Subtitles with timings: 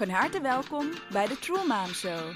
[0.00, 2.32] Van harte welkom bij de True Mom Show.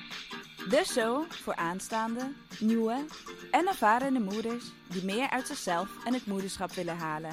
[0.68, 3.04] De show voor aanstaande, nieuwe
[3.50, 7.30] en ervarende moeders die meer uit zichzelf en het moederschap willen halen.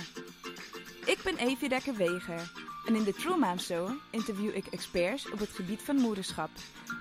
[1.06, 2.52] Ik ben Evie Dekker-Weger
[2.86, 6.50] en in de True Mom Show interview ik experts op het gebied van moederschap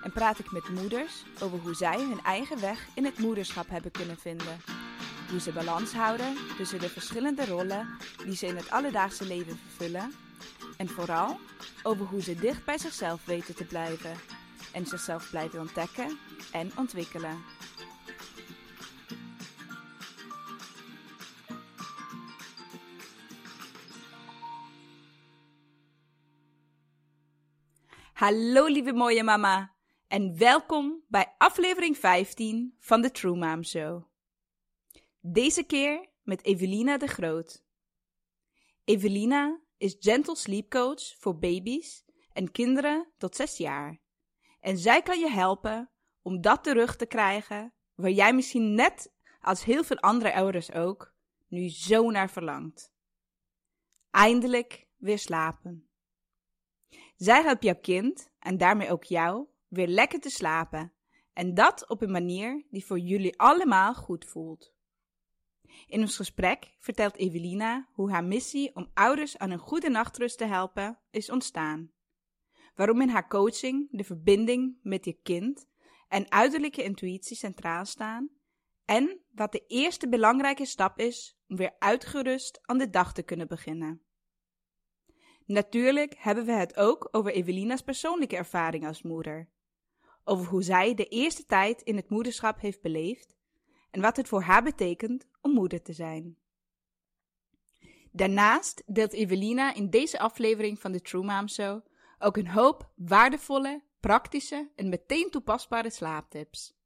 [0.03, 3.91] en praat ik met moeders over hoe zij hun eigen weg in het moederschap hebben
[3.91, 4.61] kunnen vinden.
[5.31, 7.89] Hoe ze balans houden tussen de verschillende rollen
[8.25, 10.12] die ze in het alledaagse leven vervullen
[10.80, 11.39] en vooral
[11.82, 14.16] over hoe ze dicht bij zichzelf weten te blijven
[14.72, 16.18] en zichzelf blijven ontdekken
[16.53, 17.39] en ontwikkelen.
[28.12, 29.75] Hallo lieve mooie mama
[30.08, 34.05] en welkom bij aflevering 15 van de True Mom Show.
[35.20, 37.64] Deze keer met Evelina de Groot.
[38.84, 44.00] Evelina is gentle sleep coach voor baby's en kinderen tot 6 jaar.
[44.61, 45.91] En zij kan je helpen
[46.22, 51.14] om dat terug te krijgen waar jij misschien net als heel veel andere ouders ook
[51.48, 52.92] nu zo naar verlangt.
[54.11, 55.89] Eindelijk weer slapen.
[57.17, 60.92] Zij helpt jouw kind en daarmee ook jou weer lekker te slapen
[61.33, 64.75] en dat op een manier die voor jullie allemaal goed voelt.
[65.87, 70.45] In ons gesprek vertelt Evelina hoe haar missie om ouders aan een goede nachtrust te
[70.45, 71.91] helpen is ontstaan.
[72.75, 75.69] Waarom in haar coaching de verbinding met je kind
[76.09, 78.31] en uiterlijke intuïtie centraal staan.
[78.85, 83.49] En wat de eerste belangrijke stap is om weer uitgerust aan de dag te kunnen
[83.49, 84.03] beginnen.
[85.45, 89.51] Natuurlijk hebben we het ook over Evelina's persoonlijke ervaring als moeder.
[90.25, 93.37] Over hoe zij de eerste tijd in het moederschap heeft beleefd
[93.91, 96.39] en wat het voor haar betekent om moeder te zijn.
[98.13, 101.87] Daarnaast deelt Evelina in deze aflevering van de True Mom Show
[102.19, 106.79] ook een hoop waardevolle, praktische en meteen toepasbare slaaptips.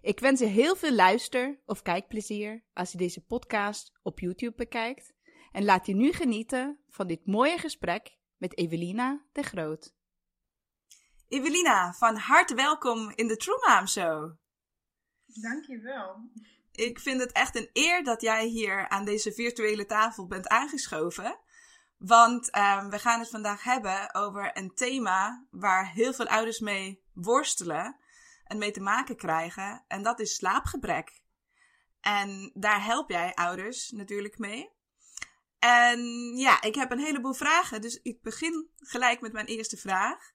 [0.00, 5.14] Ik wens je heel veel luister- of kijkplezier als je deze podcast op YouTube bekijkt
[5.52, 9.94] en laat je nu genieten van dit mooie gesprek met Evelina de Groot.
[11.28, 14.32] Evelina, van harte welkom in de True Mom Show.
[15.34, 16.30] Dankjewel.
[16.72, 21.38] Ik vind het echt een eer dat jij hier aan deze virtuele tafel bent aangeschoven.
[21.98, 27.02] Want um, we gaan het vandaag hebben over een thema waar heel veel ouders mee
[27.12, 27.96] worstelen
[28.44, 29.84] en mee te maken krijgen.
[29.88, 31.20] En dat is slaapgebrek.
[32.00, 34.76] En daar help jij ouders natuurlijk mee.
[35.58, 36.00] En
[36.36, 40.32] ja, ik heb een heleboel vragen, dus ik begin gelijk met mijn eerste vraag.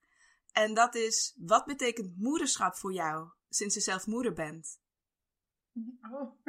[0.51, 4.81] En dat is, wat betekent moederschap voor jou sinds je zelf moeder bent?
[6.11, 6.45] Oh,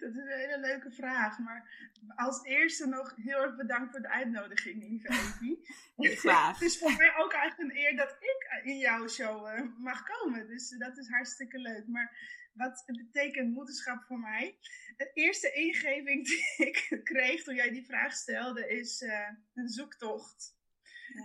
[0.00, 1.38] dat is een hele leuke vraag.
[1.38, 5.66] Maar als eerste nog heel erg bedankt voor de uitnodiging, lieve Evie.
[5.96, 6.58] Graag.
[6.58, 10.02] het is voor mij ook eigenlijk een eer dat ik in jouw show uh, mag
[10.02, 10.46] komen.
[10.46, 11.86] Dus dat is hartstikke leuk.
[11.86, 14.58] Maar wat betekent moederschap voor mij?
[14.96, 20.58] De eerste ingeving die ik kreeg toen jij die vraag stelde is uh, een zoektocht.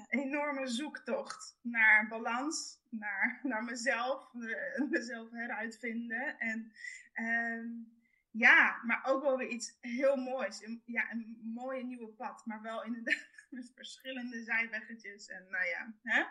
[0.09, 4.33] Enorme zoektocht naar balans, naar, naar mezelf,
[4.89, 6.39] mezelf heruitvinden.
[6.39, 6.71] En
[7.13, 7.93] um,
[8.37, 10.63] ja, maar ook wel weer iets heel moois.
[10.63, 15.27] Een, ja, een mooie nieuwe pad, maar wel inderdaad met verschillende zijweggetjes.
[15.27, 16.23] En nou ja, hè?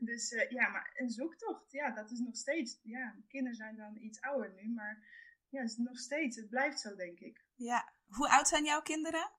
[0.00, 2.80] dus uh, ja, maar een zoektocht, ja, dat is nog steeds.
[2.82, 5.04] Ja, kinderen zijn dan iets ouder nu, maar
[5.48, 6.36] ja, het is nog steeds.
[6.36, 7.44] Het blijft zo, denk ik.
[7.54, 9.30] Ja, hoe oud zijn jouw kinderen?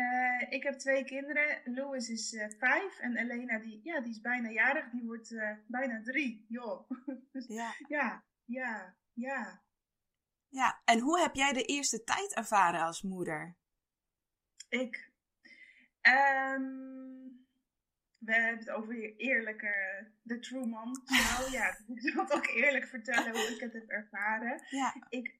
[0.00, 1.60] Uh, ik heb twee kinderen.
[1.64, 4.90] Louis is uh, vijf en Elena, die, ja, die is bijna jarig.
[4.90, 6.90] Die wordt uh, bijna drie, joh.
[7.32, 7.74] dus, ja.
[7.88, 9.62] ja, ja, ja.
[10.48, 13.56] Ja, en hoe heb jij de eerste tijd ervaren als moeder?
[14.68, 15.10] Ik.
[16.02, 17.30] Um,
[18.20, 20.94] we hebben het over eerlijke, de true mom.
[21.04, 24.62] Zo, ja, ik wil ook eerlijk vertellen hoe ik het heb ervaren.
[24.70, 24.94] Ja.
[25.08, 25.39] Ik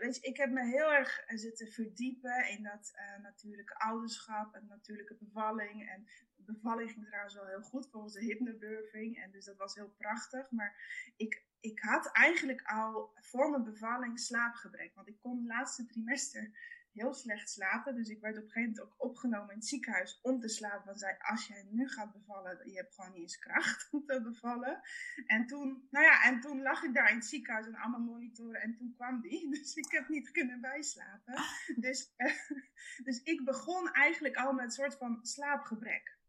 [0.00, 4.66] weet je, ik heb me heel erg zitten verdiepen in dat uh, natuurlijke ouderschap en
[4.66, 5.88] natuurlijke bevalling.
[5.88, 6.06] En
[6.44, 9.22] bevalling ging trouwens wel heel goed volgens de hypnobirthing.
[9.22, 10.50] En dus dat was heel prachtig.
[10.50, 10.76] Maar
[11.16, 14.94] ik, ik had eigenlijk al voor mijn bevalling slaapgebrek.
[14.94, 16.50] Want ik kon het laatste trimester
[16.92, 17.94] heel slecht slapen.
[17.94, 20.84] Dus ik werd op een gegeven moment ook opgenomen in het ziekenhuis om te slapen.
[20.84, 24.22] Want zei, als jij nu gaat bevallen, je hebt gewoon niet eens kracht om te
[24.22, 24.80] bevallen.
[25.26, 28.60] En toen, nou ja, en toen lag ik daar in het ziekenhuis en allemaal monitoren.
[28.60, 29.50] En toen kwam die.
[29.62, 31.34] Dus ik heb niet kunnen bijslapen.
[31.76, 32.14] Dus,
[33.04, 36.20] dus ik begon eigenlijk al met een soort van slaapgebrek.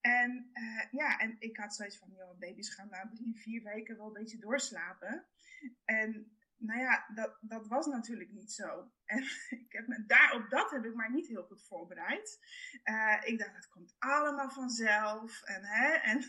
[0.00, 3.96] En uh, ja, en ik had zoiets van, joh, baby's gaan na drie, vier weken
[3.96, 5.26] wel een beetje doorslapen.
[5.84, 8.92] En nou ja, dat, dat was natuurlijk niet zo.
[9.04, 9.22] En
[9.64, 12.38] ik heb me, daar, op dat heb ik maar niet heel goed voorbereid.
[12.84, 15.42] Uh, ik dacht, het komt allemaal vanzelf.
[15.42, 16.24] En, hè, en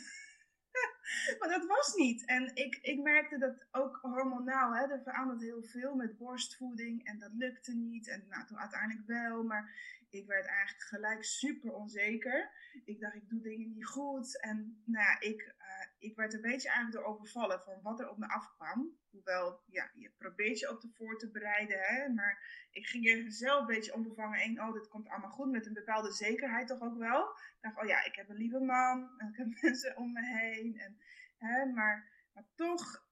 [1.40, 2.26] maar dat was niet.
[2.26, 7.06] En ik, ik merkte dat ook hormonaal, hè, er veranderde heel veel met borstvoeding.
[7.06, 8.08] En dat lukte niet.
[8.08, 9.44] En nou, toen uiteindelijk wel.
[9.44, 12.52] Maar ik werd eigenlijk gelijk super onzeker.
[12.86, 14.42] Ik dacht, ik doe dingen niet goed.
[14.42, 15.56] En nou ja, ik,
[16.00, 18.98] ik werd een beetje eigenlijk door overvallen van wat er op me afkwam.
[19.10, 21.80] Hoewel, ja, je probeert je op te voor te bereiden.
[21.80, 24.62] Hè, maar ik ging er zelf een beetje onbevangen in.
[24.62, 25.52] Oh, dit komt allemaal goed.
[25.52, 27.22] Met een bepaalde zekerheid toch ook wel.
[27.30, 29.10] Ik dacht, oh ja, ik heb een lieve man.
[29.32, 30.80] Ik heb mensen om me heen.
[30.80, 31.00] En,
[31.38, 33.06] hè, maar, maar toch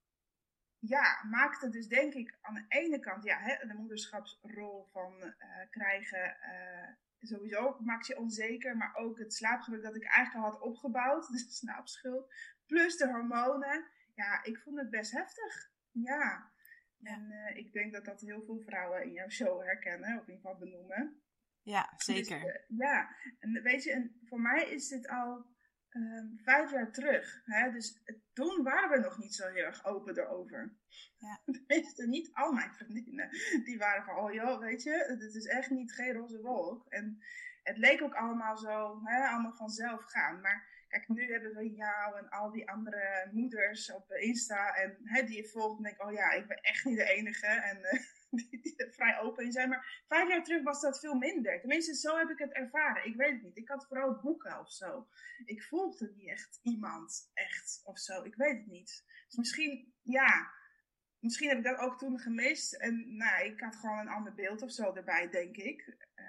[0.87, 5.13] ja, maakt het dus denk ik aan de ene kant, ja, hè, de moederschapsrol van
[5.21, 5.33] uh,
[5.69, 6.87] krijgen, uh,
[7.19, 11.37] sowieso maakt je onzeker, maar ook het slaapgebrek dat ik eigenlijk al had opgebouwd, de
[11.37, 12.33] slaapschuld,
[12.65, 13.85] plus de hormonen.
[14.13, 15.71] Ja, ik vond het best heftig.
[15.91, 16.53] Ja.
[17.01, 20.33] En uh, ik denk dat dat heel veel vrouwen in jouw show herkennen, of in
[20.33, 21.21] ieder geval benoemen.
[21.61, 22.41] Ja, zeker.
[22.41, 25.45] Dus, ja, en weet je, en voor mij is dit al
[25.89, 27.41] um, vijf jaar terug.
[27.45, 27.71] Hè?
[27.71, 28.01] Dus
[28.33, 30.77] toen waren we nog niet zo heel erg open erover.
[31.17, 31.41] Ja.
[31.67, 33.29] Tenminste, niet al mijn vriendinnen.
[33.63, 36.85] Die waren van, oh joh, weet je, het is echt niet geen roze wolk.
[36.89, 37.23] En
[37.63, 40.41] het leek ook allemaal zo, hè, allemaal vanzelf gaan.
[40.41, 40.74] Maar
[41.07, 44.75] nu hebben we jou en al die andere moeders op Insta.
[44.75, 47.47] En hè, die je volgt en denk oh ja, ik ben echt niet de enige.
[47.47, 49.69] En uh, die, er vrij open in zijn.
[49.69, 51.59] Maar vijf jaar terug was dat veel minder.
[51.59, 53.05] Tenminste, zo heb ik het ervaren.
[53.05, 53.57] Ik weet het niet.
[53.57, 55.07] Ik had vooral boeken of zo.
[55.45, 58.23] Ik volgde niet echt iemand, echt of zo.
[58.23, 59.03] Ik weet het niet.
[59.27, 60.51] Dus misschien, ja,
[61.25, 62.73] misschien heb ik dat ook toen gemist.
[62.73, 65.95] En nou, ik had gewoon een ander beeld of zo erbij, denk ik.
[66.15, 66.25] Uh,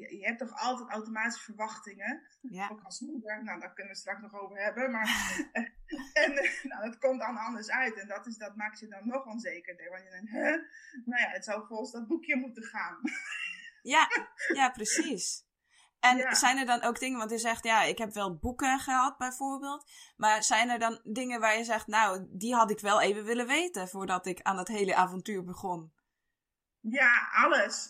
[0.00, 2.22] je, je, hebt toch altijd automatische verwachtingen.
[2.40, 2.68] Ja.
[2.68, 3.44] Ook als moeder.
[3.44, 4.90] Nou, daar kunnen we straks nog over hebben.
[4.90, 5.06] Maar,
[6.22, 7.94] en nou, dat komt dan anders uit.
[7.94, 9.90] En dat, is, dat maakt je dan nog onzekerder.
[9.90, 10.32] Want je denkt?
[11.04, 13.00] Nou ja, het zou volgens dat boekje moeten gaan.
[13.82, 14.08] ja,
[14.54, 15.47] ja, precies.
[16.00, 19.18] En zijn er dan ook dingen, want je zegt ja, ik heb wel boeken gehad
[19.18, 19.90] bijvoorbeeld.
[20.16, 23.46] Maar zijn er dan dingen waar je zegt, nou, die had ik wel even willen
[23.46, 25.92] weten voordat ik aan het hele avontuur begon?
[26.80, 27.88] Ja, alles.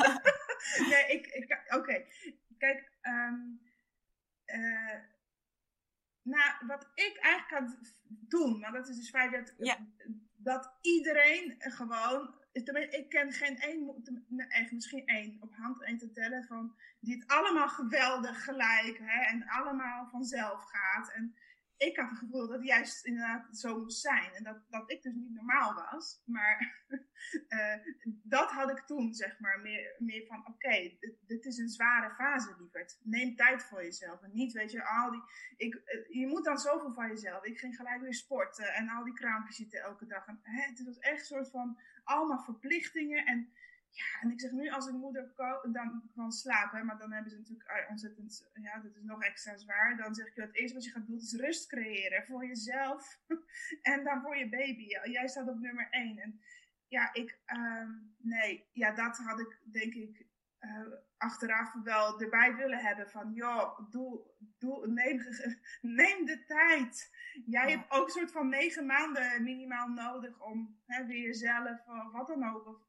[0.90, 2.04] nee, ik, ik oké.
[2.58, 3.60] Kijk, um,
[4.46, 5.00] uh,
[6.22, 7.78] nou, wat ik eigenlijk kan
[8.08, 9.78] doen, maar dat is dus feit dat, ja.
[10.36, 14.04] dat iedereen gewoon ik ken geen één,
[14.70, 19.48] misschien één, op hand één te tellen, van, die het allemaal geweldig gelijk hè, en
[19.48, 21.12] allemaal vanzelf gaat.
[21.12, 21.34] En
[21.76, 24.32] ik had het gevoel dat het juist inderdaad zo moest zijn.
[24.32, 26.22] En dat, dat ik dus niet normaal was.
[26.24, 26.84] Maar
[27.48, 27.74] uh,
[28.36, 32.14] dat had ik toen, zeg maar, meer, meer van: oké, dit, dit, is een zware
[32.14, 32.98] fase, lieverd.
[33.02, 34.22] Neem tijd voor jezelf.
[34.22, 35.22] En niet, weet je, al die.
[35.56, 37.44] Ik, uh, je moet dan zoveel van jezelf.
[37.44, 40.26] Ik ging gelijk weer sporten en al die kraampjes zitten elke dag.
[40.26, 43.26] En, hè, het was echt een soort van allemaal verplichtingen.
[43.26, 43.52] En
[43.90, 45.32] ja, en ik zeg nu als ik moeder
[45.72, 49.56] dan kan slapen, maar dan hebben ze natuurlijk ah, ontzettend, ja, dat is nog extra
[49.56, 49.96] zwaar.
[49.96, 53.20] Dan zeg ik, het eerste wat je gaat doen is rust creëren voor jezelf
[53.92, 54.86] en dan voor je baby.
[54.86, 56.18] Jij staat op nummer één.
[56.18, 56.40] En
[56.88, 60.25] ja, ik, uh, nee, ja, dat had ik denk ik
[60.60, 65.18] uh, achteraf wel erbij willen hebben van, joh, doe, doe, neem,
[66.00, 67.14] neem de tijd.
[67.46, 72.12] Jij hebt ook een soort van negen maanden minimaal nodig om hè, weer jezelf, of
[72.12, 72.86] wat dan ook, of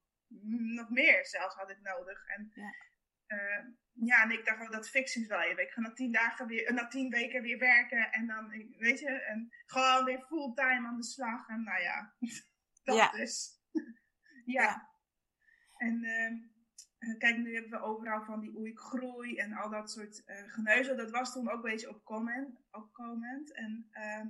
[0.75, 2.27] nog meer zelfs had ik nodig.
[2.27, 2.73] En ja,
[3.27, 5.63] uh, ja en ik dacht wel, dat fix wel even.
[5.63, 9.09] Ik ga na tien dagen weer, na tien weken weer werken en dan, weet je,
[9.09, 11.47] en gewoon weer fulltime aan de slag.
[11.47, 12.13] En nou ja,
[12.83, 13.61] dat is.
[14.45, 14.63] ja.
[14.63, 14.89] ja.
[15.77, 16.56] En uh,
[17.17, 20.35] kijk, nu hebben we overal van die hoe ik groei en al dat soort uh,
[20.47, 20.95] geneuzel.
[20.95, 22.59] Dat was toen ook een beetje opkomend.
[22.71, 23.53] opkomend.
[23.53, 24.25] En uh,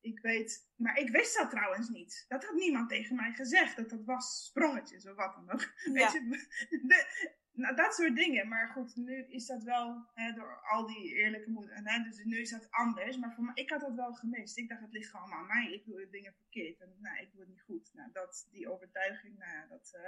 [0.00, 2.24] ik weet, maar ik wist dat trouwens niet.
[2.28, 3.76] Dat had niemand tegen mij gezegd.
[3.76, 5.60] Dat dat was sprongetjes of wat dan ook.
[5.84, 5.92] Ja.
[5.92, 6.28] Weet je,
[6.68, 8.48] de, nou, dat soort dingen.
[8.48, 11.80] Maar goed, nu is dat wel hè, door al die eerlijke moeder.
[11.82, 13.16] Hè, dus nu is dat anders.
[13.16, 14.58] Maar voor mij, ik had dat wel gemist.
[14.58, 15.72] Ik dacht, het ligt gewoon aan mij.
[15.72, 16.80] Ik doe dingen verkeerd.
[16.80, 17.90] En nou, ik doe het niet goed.
[17.94, 20.02] Nou, dat, die overtuiging, nou ja, dat uh,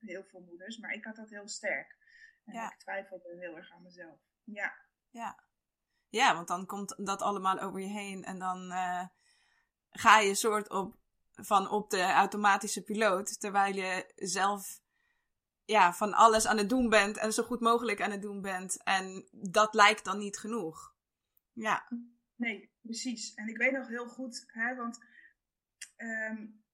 [0.00, 0.78] heel veel moeders.
[0.78, 1.96] Maar ik had dat heel sterk.
[2.44, 2.72] En ja.
[2.72, 4.20] ik twijfelde heel erg aan mezelf.
[4.44, 4.74] Ja.
[5.10, 5.44] Ja.
[6.08, 8.24] Ja, want dan komt dat allemaal over je heen.
[8.24, 8.72] En dan...
[8.72, 9.04] Uh
[9.98, 10.96] ga je soort op,
[11.32, 14.80] van op de automatische piloot, terwijl je zelf
[15.64, 18.82] ja, van alles aan het doen bent en zo goed mogelijk aan het doen bent.
[18.82, 20.94] En dat lijkt dan niet genoeg.
[21.52, 21.88] Ja.
[22.34, 23.34] Nee, precies.
[23.34, 25.04] En ik weet nog heel goed, hè, want
[25.96, 26.64] um,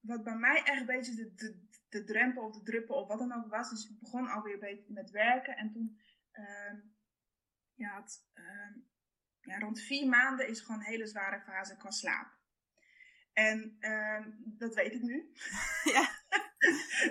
[0.00, 3.18] wat bij mij echt een beetje de, de, de drempel of de druppel of wat
[3.18, 6.00] dan ook was, dus ik begon alweer een beetje met werken en toen,
[6.32, 6.94] um,
[7.74, 8.88] ja, het, um,
[9.40, 12.32] ja, rond vier maanden is gewoon een hele zware fase qua slaap.
[13.32, 15.32] En ehm, dat weet ik nu.
[15.94, 16.08] Ja.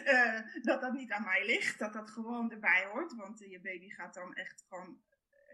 [0.04, 3.16] Eh, dat dat niet aan mij ligt, dat dat gewoon erbij hoort.
[3.16, 5.02] Want je baby gaat dan echt gewoon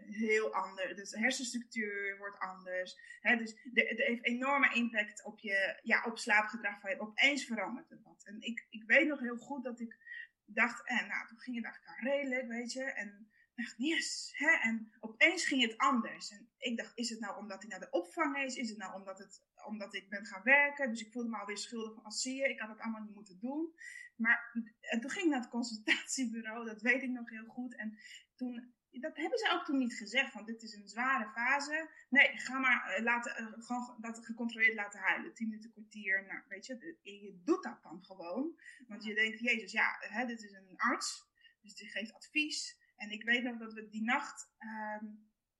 [0.06, 0.96] heel anders.
[0.96, 2.98] Dus de hersenstructuur wordt anders.
[3.20, 3.36] Hè?
[3.36, 7.00] Dus het heeft enorme impact op je ja, op slaapgedrag van je.
[7.00, 8.22] Opeens verandert het wat.
[8.24, 9.96] En ik, ik weet nog heel goed dat ik
[10.44, 12.84] dacht, en nou, toen ging het eigenlijk redelijk, weet je.
[12.84, 14.32] En dacht, yes.
[14.36, 14.50] Hè?
[14.50, 16.30] En opeens ging het anders.
[16.30, 18.56] En ik dacht, is het nou omdat hij naar de opvang is?
[18.56, 20.90] Is het nou omdat, het, omdat ik ben gaan werken?
[20.90, 23.14] Dus ik voelde me alweer schuldig van, als zie je, ik had het allemaal niet
[23.14, 23.74] moeten doen.
[24.16, 27.76] Maar en toen ging ik naar het consultatiebureau, dat weet ik nog heel goed.
[27.76, 27.98] En
[28.34, 31.90] toen dat hebben ze ook toen niet gezegd, van dit is een zware fase.
[32.08, 35.34] Nee, ga maar uh, laten, uh, gewoon dat gecontroleerd laten huilen.
[35.34, 38.60] Tien minuten, kwartier, nou weet je, je doet dat dan gewoon.
[38.88, 41.30] Want je denkt, jezus, ja, hè, dit is een arts,
[41.62, 42.78] dus die geeft advies.
[42.96, 45.02] En ik weet nog dat we die nacht, uh,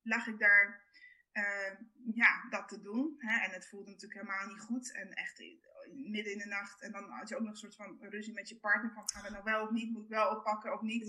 [0.03, 0.85] lag ik daar,
[1.33, 1.77] ehm,
[2.15, 3.15] ja, dat te doen.
[3.19, 4.93] Hè, en het voelde natuurlijk helemaal niet goed.
[4.93, 5.39] En echt
[5.95, 6.83] midden in de nacht.
[6.83, 8.93] En dan had je ook nog een soort van ruzie met je partner.
[8.93, 9.91] Van gaan we nou wel of niet?
[9.91, 11.09] Moet ik wel oppakken of niet?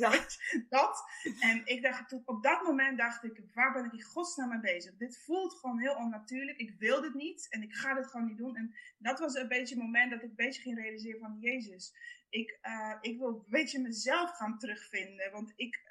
[0.70, 1.04] Dat.
[1.40, 4.98] En ik dacht, op dat moment dacht ik, waar ben ik in godsnaam mee bezig?
[4.98, 6.58] Dit voelt gewoon heel onnatuurlijk.
[6.58, 7.48] Ik wil dit niet.
[7.50, 8.56] En ik ga dit gewoon niet doen.
[8.56, 11.94] En dat was een beetje het moment dat ik een beetje ging realiseren van, Jezus,
[12.30, 15.32] ik, uh, ik wil een beetje mezelf gaan terugvinden.
[15.32, 15.82] Want ik,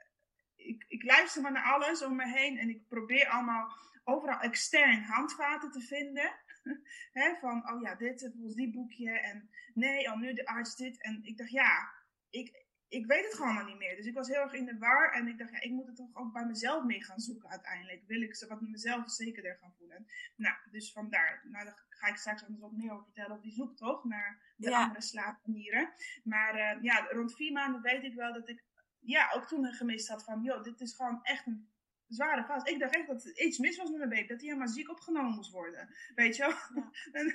[0.56, 2.58] ik, ik luister maar naar alles om me heen.
[2.58, 3.72] En ik probeer allemaal
[4.04, 6.32] overal extern handvaten te vinden.
[7.40, 9.10] van, oh ja, dit, volgens die boekje.
[9.10, 11.02] En nee, al nu de arts dit.
[11.02, 11.92] En ik dacht, ja,
[12.30, 13.96] ik, ik weet het gewoon niet meer.
[13.96, 15.12] Dus ik was heel erg in de war.
[15.12, 18.02] En ik dacht, ja, ik moet het toch ook bij mezelf mee gaan zoeken uiteindelijk.
[18.06, 20.06] Wil ik wat mezelf zekerder gaan voelen.
[20.36, 21.42] Nou, dus vandaar.
[21.44, 23.36] Nou, daar ga ik straks nog wat meer over vertellen.
[23.36, 25.92] Op die zoektocht naar de andere slaapmanieren.
[26.24, 28.64] Maar uh, ja, rond vier maanden weet ik wel dat ik
[29.00, 31.68] ja, ook toen gemist had van, joh, dit is gewoon echt een
[32.10, 32.72] zware fase.
[32.72, 34.26] Ik dacht echt dat er iets mis was met mijn baby.
[34.26, 35.94] Dat hij helemaal ziek opgenomen moest worden.
[36.14, 36.82] Weet je wel?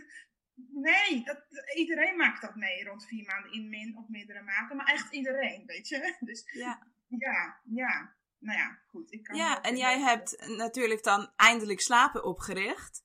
[0.88, 1.44] nee, dat,
[1.76, 4.76] iedereen maakt dat mee rond vier maanden in min of meerdere mate.
[4.76, 6.16] Maar echt iedereen, weet je?
[6.28, 7.62] Dus ja, ja.
[7.64, 8.14] ja.
[8.40, 9.12] Nou ja, goed.
[9.12, 13.04] Ik kan ja, en jij hebt natuurlijk dan eindelijk slapen opgericht.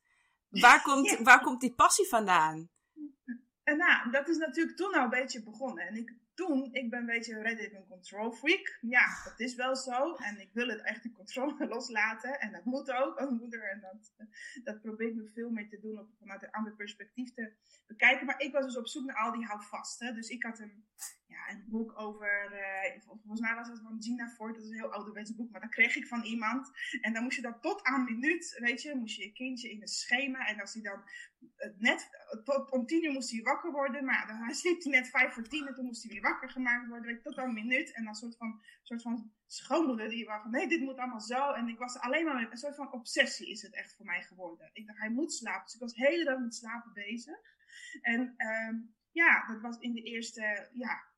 [0.48, 2.70] Waar komt, waar komt die passie vandaan?
[3.62, 5.86] En nou, dat is natuurlijk toen al een beetje begonnen.
[5.86, 6.14] En ik
[6.72, 8.78] ik ben een beetje ready een control freak.
[8.80, 10.14] Ja, dat is wel zo.
[10.14, 12.40] En ik wil het echt in controle loslaten.
[12.40, 13.70] En dat moet ook als moeder.
[13.70, 14.28] En dat,
[14.64, 15.98] dat probeer ik nog veel meer te doen.
[15.98, 17.52] Om vanuit een ander perspectief te
[17.86, 18.26] bekijken.
[18.26, 19.98] Maar ik was dus op zoek naar al die houtvast.
[19.98, 20.84] Dus ik had een,
[21.30, 24.54] ja, een boek over, uh, volgens mij was het van Gina Ford.
[24.54, 25.50] Dat is een heel ouderwets boek.
[25.50, 26.70] Maar dat kreeg ik van iemand.
[27.00, 29.80] En dan moest je dat tot aan minuut, weet je, moest je je kindje in
[29.80, 30.46] een schema.
[30.46, 31.02] En als hij dan
[31.78, 32.08] net,
[32.44, 34.04] tot, om tien uur moest hij wakker worden.
[34.04, 35.66] Maar dan, hij sliep net vijf voor tien.
[35.66, 37.06] En toen moest hij weer wakker gemaakt worden.
[37.06, 37.92] Weet, tot aan een minuut.
[37.92, 41.52] En dan soort van, soort van schoonmoeder die was van, nee, dit moet allemaal zo.
[41.52, 44.70] En ik was alleen maar een soort van obsessie is het echt voor mij geworden.
[44.72, 45.64] Ik dacht, hij moet slapen.
[45.64, 47.38] Dus ik was de hele dag met slapen bezig.
[48.00, 51.09] En um, ja, dat was in de eerste ja,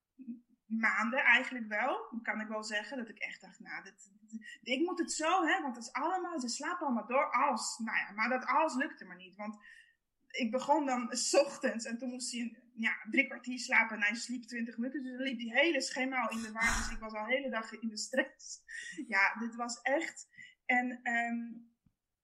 [0.73, 2.21] maanden eigenlijk wel.
[2.23, 4.11] Kan ik wel zeggen dat ik echt dacht, nou, dit,
[4.63, 7.79] ik moet het zo, hè, want het is allemaal, ze slapen allemaal door als.
[7.79, 9.37] Nou ja, maar dat alles lukte maar niet.
[9.37, 9.59] Want
[10.31, 14.15] ik begon dan s ochtends en toen moest hij ja, drie kwartier slapen en hij
[14.15, 15.03] sliep twintig minuten.
[15.03, 16.77] Dus dan liep die hele schema al in de war.
[16.77, 18.61] Dus ik was al hele dag in de stress.
[19.09, 20.29] Ja, dit was echt.
[20.67, 21.72] En, um,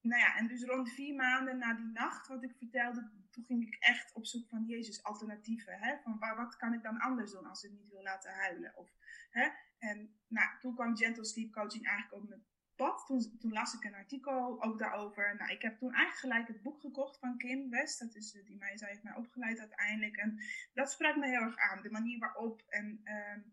[0.00, 3.66] nou ja, en dus rond vier maanden na die nacht, wat ik vertelde, toen ging
[3.66, 5.78] ik echt op zoek van Jezus alternatieven.
[5.78, 5.96] Hè?
[6.02, 8.76] Van waar, wat kan ik dan anders doen als ik niet wil laten huilen?
[8.76, 8.90] Of,
[9.30, 9.48] hè?
[9.78, 12.44] En nou, toen kwam Gentle Sleep Coaching eigenlijk op mijn
[12.76, 13.06] pad.
[13.06, 15.36] Toen, toen, las ik een artikel ook daarover.
[15.38, 17.98] Nou, ik heb toen eigenlijk gelijk het boek gekocht van Kim West.
[17.98, 20.16] Dat is die mij, zij heeft mij opgeleid uiteindelijk.
[20.16, 20.40] En
[20.74, 21.82] dat sprak me heel erg aan.
[21.82, 23.52] De manier waarop en, um,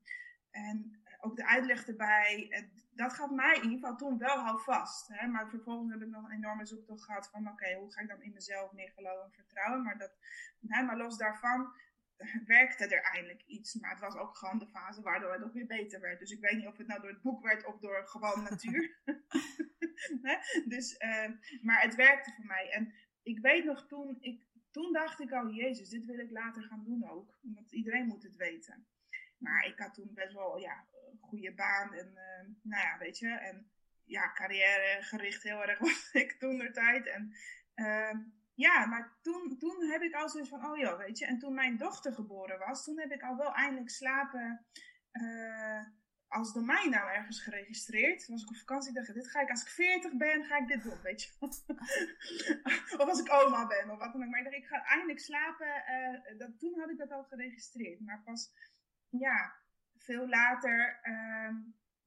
[0.51, 2.69] en ook de uitleg erbij.
[2.95, 5.09] Dat gaf mij in ieder geval toen wel houvast.
[5.09, 8.21] Maar vervolgens heb ik nog een enorme zoektocht gehad van oké, hoe ga ik dan
[8.21, 9.83] in mezelf meer geloven en vertrouwen.
[9.83, 10.17] Maar, dat,
[10.67, 11.73] hè, maar los daarvan
[12.55, 13.73] werkte er eindelijk iets.
[13.73, 16.19] Maar het was ook gewoon de fase waardoor het ook weer beter werd.
[16.19, 18.99] Dus ik weet niet of het nou door het boek werd of door gewoon natuur.
[20.73, 21.29] dus, uh,
[21.61, 22.71] maar het werkte voor mij.
[22.71, 26.63] En ik weet nog toen, ik, toen dacht ik al, Jezus, dit wil ik later
[26.63, 27.37] gaan doen ook.
[27.41, 28.87] Want iedereen moet het weten.
[29.37, 30.87] Maar ik had toen best wel, ja,
[31.21, 33.27] goede baan en, uh, nou ja, weet je.
[33.27, 33.69] En
[34.05, 37.07] ja, carrière gericht heel erg was ik toen de tijd.
[37.07, 37.35] En
[37.75, 38.13] uh,
[38.53, 41.25] ja, maar toen, toen heb ik al zoiets van, oh ja, weet je.
[41.25, 44.65] En toen mijn dochter geboren was, toen heb ik al wel eindelijk slapen
[45.11, 45.83] uh,
[46.27, 48.25] als domeinnaam ergens geregistreerd.
[48.25, 50.67] Toen was ik op vakantie dacht, dit ga ik als ik 40 ben, ga ik
[50.67, 51.29] dit doen, weet je.
[52.99, 54.29] of als ik oma ben, of wat dan ook.
[54.29, 55.83] Maar ik dacht, ik ga eindelijk slapen.
[56.57, 57.99] Toen had ik dat al geregistreerd.
[57.99, 58.51] Maar pas,
[59.09, 59.55] ja,
[60.05, 60.99] veel later...
[61.03, 61.49] Uh,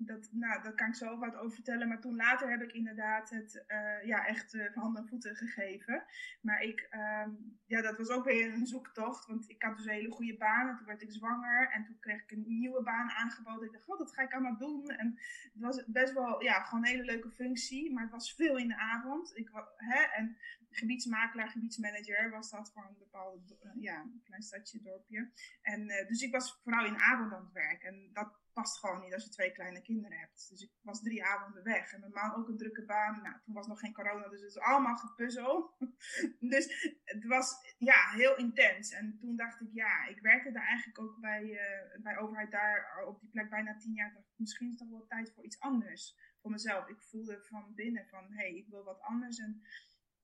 [0.00, 1.88] dat, nou, daar kan ik zo wat over vertellen.
[1.88, 6.04] Maar toen later heb ik inderdaad het uh, ja, echt uh, handen en voeten gegeven.
[6.40, 6.88] Maar ik,
[7.26, 9.26] um, ja, dat was ook weer een zoektocht.
[9.26, 10.68] Want ik had dus een hele goede baan.
[10.68, 11.70] En toen werd ik zwanger.
[11.70, 13.66] En toen kreeg ik een nieuwe baan aangeboden.
[13.66, 14.88] Ik dacht, god, dat ga ik allemaal doen.
[14.88, 15.18] En
[15.52, 17.92] het was best wel, ja, gewoon een hele leuke functie.
[17.92, 19.36] Maar het was veel in de avond.
[19.36, 20.36] Ik, hè, en
[20.70, 25.30] gebiedsmakelaar, gebiedsmanager was dat voor een bepaald, ja, een klein stadje, dorpje.
[25.62, 27.82] En uh, dus ik was vooral in avond aan het werk.
[27.82, 30.48] En dat past gewoon niet als je twee kleine kinderen hebt.
[30.50, 31.92] Dus ik was drie avonden weg.
[31.92, 33.22] En mijn man ook een drukke baan.
[33.22, 35.76] Nou, toen was nog geen corona, dus het is allemaal gepuzzel.
[36.54, 38.90] dus het was ja, heel intens.
[38.90, 43.04] En toen dacht ik, ja, ik werkte daar eigenlijk ook bij, uh, bij overheid daar
[43.06, 44.24] op die plek bijna tien jaar.
[44.36, 46.16] Misschien is het wel tijd voor iets anders.
[46.40, 46.88] Voor mezelf.
[46.88, 49.38] Ik voelde van binnen van, hé, hey, ik wil wat anders.
[49.38, 49.62] En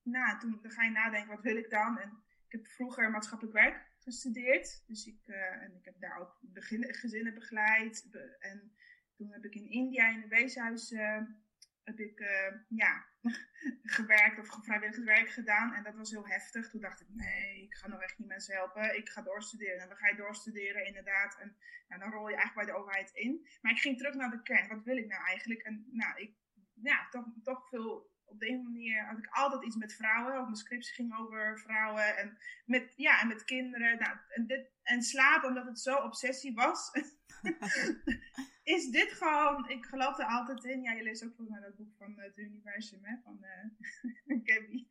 [0.04, 1.98] nou, toen dan ga je nadenken, wat wil ik dan?
[1.98, 4.82] En ik heb vroeger maatschappelijk werk gestudeerd.
[4.86, 6.38] Dus ik, uh, en ik heb daar ook
[6.88, 8.06] gezinnen begeleid.
[8.10, 8.72] Be, en
[9.14, 11.22] toen heb ik in India in een weeshuis uh,
[11.84, 13.04] heb ik, uh, ja,
[13.98, 15.74] gewerkt of vrijwilligerswerk gedaan.
[15.74, 16.70] En dat was heel heftig.
[16.70, 18.96] Toen dacht ik, nee, ik ga nog echt niet mensen helpen.
[18.96, 19.82] Ik ga doorstuderen.
[19.82, 21.38] En dan ga je doorstuderen inderdaad.
[21.40, 21.56] En
[21.88, 23.48] nou, dan rol je eigenlijk bij de overheid in.
[23.60, 24.68] Maar ik ging terug naar de kern.
[24.68, 25.62] Wat wil ik nou eigenlijk?
[25.62, 26.34] En nou, ik,
[26.74, 30.34] ja, toch, toch veel op de een manier had ik altijd iets met vrouwen.
[30.34, 32.16] Ook mijn scriptie ging over vrouwen.
[32.16, 33.98] En met, ja, en met kinderen.
[33.98, 36.90] Nou, en, dit, en slapen, omdat het zo obsessie was.
[38.76, 39.68] is dit gewoon...
[39.68, 40.82] Ik geloof er altijd in.
[40.82, 43.16] Ja, je leest ook volgens mij dat boek van het universum, hè.
[43.22, 44.86] Van uh, Gabby.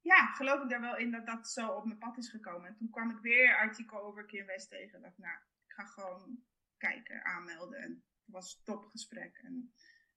[0.00, 2.68] Ja, geloof ik daar wel in dat dat zo op mijn pad is gekomen.
[2.68, 4.98] En toen kwam ik weer artikel over Kim West tegen.
[4.98, 5.36] Ik dacht, nou,
[5.66, 6.44] ik ga gewoon
[6.76, 7.78] kijken, aanmelden.
[7.78, 9.40] En het was een topgesprek.
[9.42, 9.74] En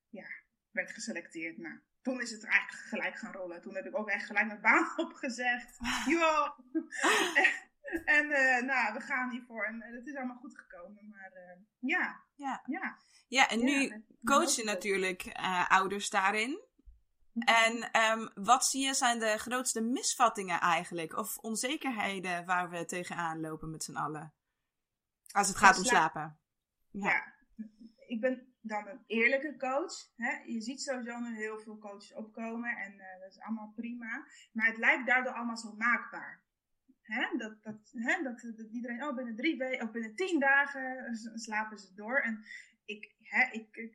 [0.10, 0.28] ja,
[0.72, 1.58] werd geselecteerd.
[1.58, 3.62] Nou, toen is het eigenlijk gelijk gaan rollen.
[3.62, 5.78] Toen heb ik ook echt gelijk mijn baan opgezegd.
[6.06, 6.56] Ja.
[8.18, 9.66] en uh, nou, we gaan hiervoor.
[9.66, 11.10] En uh, het is allemaal goed gekomen.
[11.10, 12.24] Maar uh, ja.
[12.36, 12.62] ja.
[12.66, 12.98] Ja.
[13.28, 16.62] Ja, en nu ja, coach je natuurlijk ouders daarin.
[17.34, 21.18] En um, wat zie je zijn de grootste misvattingen eigenlijk?
[21.18, 24.34] Of onzekerheden waar we tegenaan lopen met z'n allen?
[25.32, 26.40] Als het gaat om slapen.
[26.92, 27.10] Ja.
[27.10, 27.34] ja.
[28.08, 29.94] ik ben dan een eerlijke coach.
[30.16, 30.32] Hè?
[30.46, 34.26] Je ziet sowieso nu heel veel coaches opkomen en uh, dat is allemaal prima.
[34.52, 36.42] Maar het lijkt daardoor allemaal zo maakbaar.
[37.02, 37.38] Hè?
[37.38, 38.24] Dat, dat, hè?
[38.24, 42.20] Dat, iedereen, oh binnen drie weken of binnen tien dagen slapen ze door.
[42.20, 42.46] En
[42.86, 43.92] ik, hè, ik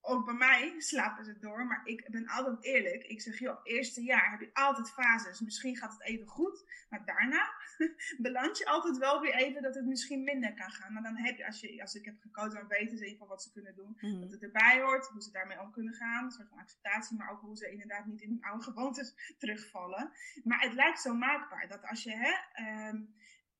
[0.00, 3.04] ook bij mij slapen ze door, maar ik ben altijd eerlijk.
[3.04, 5.40] Ik zeg, joh, eerste jaar heb je altijd fases.
[5.40, 7.50] Misschien gaat het even goed, maar daarna
[8.26, 10.92] beland je altijd wel weer even dat het misschien minder kan gaan.
[10.92, 13.42] Maar dan heb je, als, je, als ik heb gekozen, dan weten ze even wat
[13.42, 13.96] ze kunnen doen.
[14.00, 14.20] Mhm.
[14.20, 16.24] Dat het erbij hoort, hoe ze daarmee om kunnen gaan.
[16.24, 20.12] Een soort van acceptatie, maar ook hoe ze inderdaad niet in hun oude gewoontes terugvallen.
[20.44, 22.32] Maar het lijkt zo maakbaar dat als je, hè,
[22.88, 23.14] um,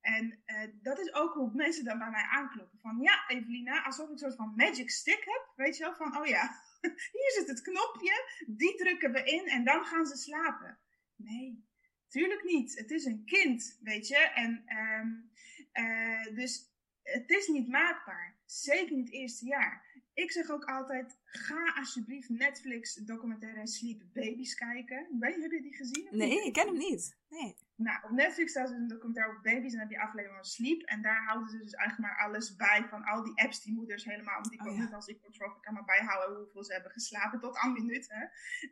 [0.06, 2.78] en uh, dat is ook hoe mensen dan bij mij aankloppen.
[2.78, 5.52] Van ja, Evelina, alsof ik een soort van magic stick heb.
[5.56, 6.62] Weet je wel, van oh ja,
[7.12, 8.44] hier zit het knopje.
[8.46, 10.78] Die drukken we in en dan gaan ze slapen.
[11.16, 11.64] Nee,
[12.08, 12.78] tuurlijk niet.
[12.78, 14.16] Het is een kind, weet je.
[14.16, 15.30] En um,
[15.72, 16.70] uh, dus
[17.02, 18.36] het is niet maakbaar.
[18.44, 19.84] Zeker niet het eerste jaar.
[20.14, 25.06] Ik zeg ook altijd, ga alsjeblieft Netflix documentaire Sleep Babies kijken.
[25.20, 26.08] Heb je die gezien?
[26.10, 27.16] Nee, ik ken hem niet.
[27.28, 27.56] Nee.
[27.76, 30.50] Nou, op Netflix staat dus een documentaire over baby's en dan heb je aflevering van
[30.50, 30.82] Sleep.
[30.82, 34.04] En daar houden ze dus eigenlijk maar alles bij van al die apps die moeders
[34.04, 34.82] helemaal, want die Oh, oh, ja.
[34.82, 38.06] net als ik control kan maar bijhouden hoeveel ze hebben geslapen tot aan minuut.
[38.08, 38.24] Hè?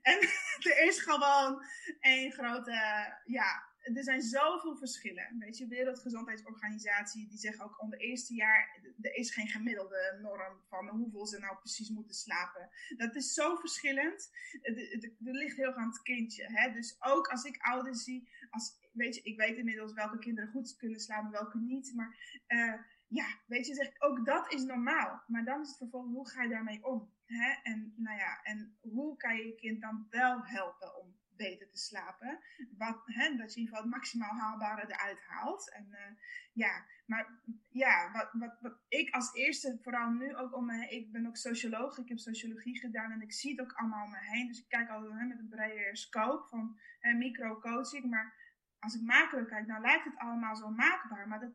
[0.03, 0.19] En
[0.71, 1.65] er is gewoon
[2.01, 2.73] één grote,
[3.25, 3.63] ja,
[3.93, 5.37] er zijn zoveel verschillen.
[5.39, 10.89] Weet je, Wereldgezondheidsorganisatie, die zeggen ook onder eerste jaar, er is geen gemiddelde norm van
[10.89, 12.71] hoeveel ze nou precies moeten slapen.
[12.97, 14.31] Dat is zo verschillend.
[14.63, 16.45] Er, er, er ligt heel erg aan het kindje.
[16.47, 16.73] Hè?
[16.73, 20.77] Dus ook als ik ouders zie, als, weet je, ik weet inmiddels welke kinderen goed
[20.77, 21.93] kunnen slapen, welke niet.
[21.95, 22.75] Maar uh,
[23.09, 25.23] ja, weet je, zeg, ook dat is normaal.
[25.27, 27.13] Maar dan is het vervolgens, hoe ga je daarmee om?
[27.25, 27.53] Hè?
[27.63, 31.79] En, nou ja, en hoe kan je je kind dan wel helpen om beter te
[31.79, 32.41] slapen.
[32.79, 35.71] Wat, hè, dat je in ieder geval het maximaal haalbare eruit haalt.
[35.71, 35.99] En uh,
[36.53, 37.39] ja, maar
[37.71, 42.09] ja, wat, wat, ik als eerste, vooral nu ook om ik ben ook socioloog, ik
[42.09, 44.47] heb sociologie gedaan en ik zie het ook allemaal om me heen.
[44.47, 46.79] Dus ik kijk altijd met een brede scope van
[47.19, 48.11] micro-coaching.
[48.11, 48.44] Maar
[48.85, 51.29] als ik macro kijk, dan lijkt het allemaal zo maakbaar.
[51.29, 51.53] Maar dat,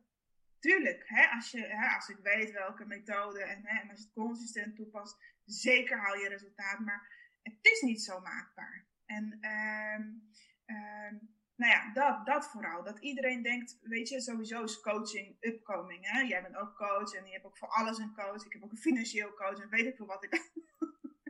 [0.60, 4.06] tuurlijk, hè, als, je, hè, als ik weet welke methode en, hè, en als je
[4.06, 6.80] het consistent toepast, zeker haal je resultaat.
[6.80, 7.08] Maar
[7.42, 8.86] het is niet zo maakbaar.
[9.06, 10.32] En um,
[10.76, 12.84] um, nou ja, dat, dat vooral.
[12.84, 16.12] Dat iedereen denkt, weet je, sowieso is coaching upcoming.
[16.12, 16.20] Hè?
[16.20, 18.46] Jij bent ook coach en je hebt ook voor alles een coach.
[18.46, 20.52] Ik heb ook een financieel coach en weet ik veel wat ik.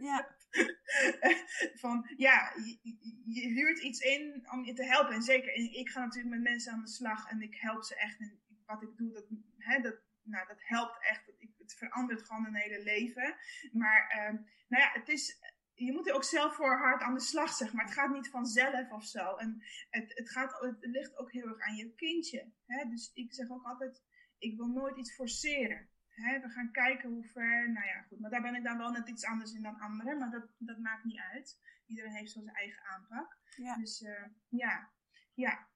[0.01, 0.37] Ja.
[1.81, 5.13] Van ja, je, je, huurt iets in om je te helpen.
[5.13, 8.19] En zeker, ik ga natuurlijk met mensen aan de slag en ik help ze echt.
[8.19, 9.25] En wat ik doe, dat,
[9.57, 11.25] hè, dat, nou, dat helpt echt.
[11.57, 13.35] Het verandert gewoon een hele leven.
[13.71, 14.35] Maar ehm,
[14.67, 15.39] nou ja, het is,
[15.73, 17.85] je moet er ook zelf voor hard aan de slag, zeg maar.
[17.85, 19.35] Het gaat niet vanzelf of zo.
[19.35, 22.51] En het, het, gaat, het ligt ook heel erg aan je kindje.
[22.65, 22.89] Hè?
[22.89, 24.03] Dus ik zeg ook altijd,
[24.37, 25.88] ik wil nooit iets forceren.
[26.21, 26.39] Hè?
[26.39, 28.19] We gaan kijken hoe ver, nou ja, goed.
[28.19, 30.17] Maar daar ben ik dan wel net iets anders in dan anderen.
[30.17, 31.59] Maar dat, dat maakt niet uit.
[31.85, 33.37] Iedereen heeft zo zijn eigen aanpak.
[33.55, 33.75] Ja.
[33.75, 34.89] Dus uh, ja,
[35.33, 35.67] ja.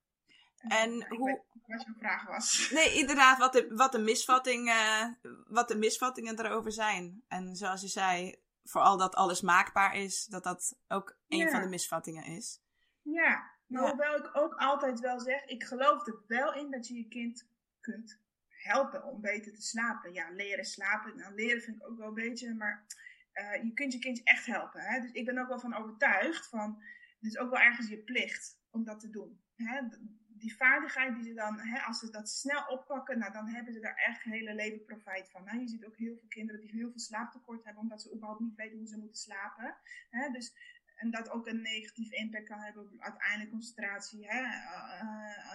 [0.68, 1.42] En uh, hoe...
[1.68, 2.70] wat je vraag was.
[2.74, 5.06] Nee, inderdaad, wat de, wat de, misvatting, uh,
[5.48, 7.24] wat de misvattingen erover zijn.
[7.28, 11.50] En zoals je zei, vooral dat alles maakbaar is, dat dat ook een Ja.
[11.50, 12.62] van de misvattingen is.
[13.02, 13.90] Ja, maar Ja.
[13.90, 17.48] hoewel ik ook altijd wel zeg, ik geloof er wel in dat je je kind
[17.80, 18.22] kunt
[18.64, 20.14] helpen om beter te slapen.
[20.14, 22.86] Ja, leren slapen, nou leren vind ik ook wel een beetje, maar
[23.32, 24.82] eh, je kunt je kindje echt helpen.
[24.82, 25.02] Hè?
[25.02, 26.84] Dus ik ben ook wel van overtuigd van,
[27.20, 29.42] het is ook wel ergens je plicht om dat te doen.
[29.56, 29.82] Hè?
[30.28, 33.80] Die vaardigheid die ze dan, hè, als ze dat snel oppakken, nou, dan hebben ze
[33.80, 35.60] daar echt hele leven profijt van.
[35.60, 38.56] Je ziet ook heel veel kinderen die heel veel slaaptekort hebben, omdat ze überhaupt niet
[38.56, 39.76] weten hoe ze moeten slapen.
[40.10, 40.30] Hè?
[40.32, 40.54] Dus
[41.04, 45.02] en dat ook een negatieve impact kan hebben op uiteindelijk concentratie, hè, uh,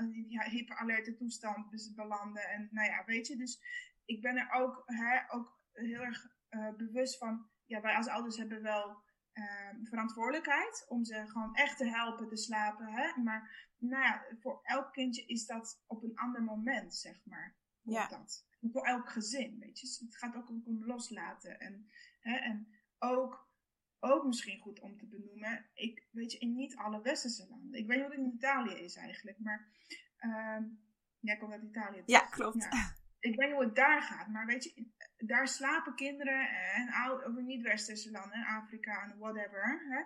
[0.00, 2.48] uh, die hyperalerte toestand dus belanden.
[2.48, 3.60] En nou ja, weet je, dus
[4.04, 8.36] ik ben er ook, hè, ook heel erg uh, bewust van, ja, wij als ouders
[8.36, 9.44] hebben wel uh,
[9.82, 12.86] verantwoordelijkheid om ze gewoon echt te helpen te slapen.
[12.86, 13.22] Hè?
[13.22, 17.56] Maar nou ja, voor elk kindje is dat op een ander moment, zeg maar.
[17.82, 18.06] Ja.
[18.06, 18.46] Dat.
[18.72, 19.86] Voor elk gezin, weet je.
[19.86, 21.60] Dus het gaat ook om loslaten.
[21.60, 23.47] En, hè, en ook
[24.00, 25.66] ook misschien goed om te benoemen.
[25.74, 27.78] Ik weet je, in niet alle westerse landen.
[27.78, 29.68] Ik weet niet hoe het in Italië is eigenlijk, maar
[30.20, 30.58] uh,
[31.20, 32.02] jij komt uit Italië.
[32.06, 32.62] Ja, klopt.
[32.62, 32.96] Ja.
[33.20, 37.26] Ik weet niet hoe het daar gaat, maar weet je, daar slapen kinderen en oud,
[37.26, 39.84] of in niet-westerse landen, Afrika en whatever.
[39.88, 40.02] Hè?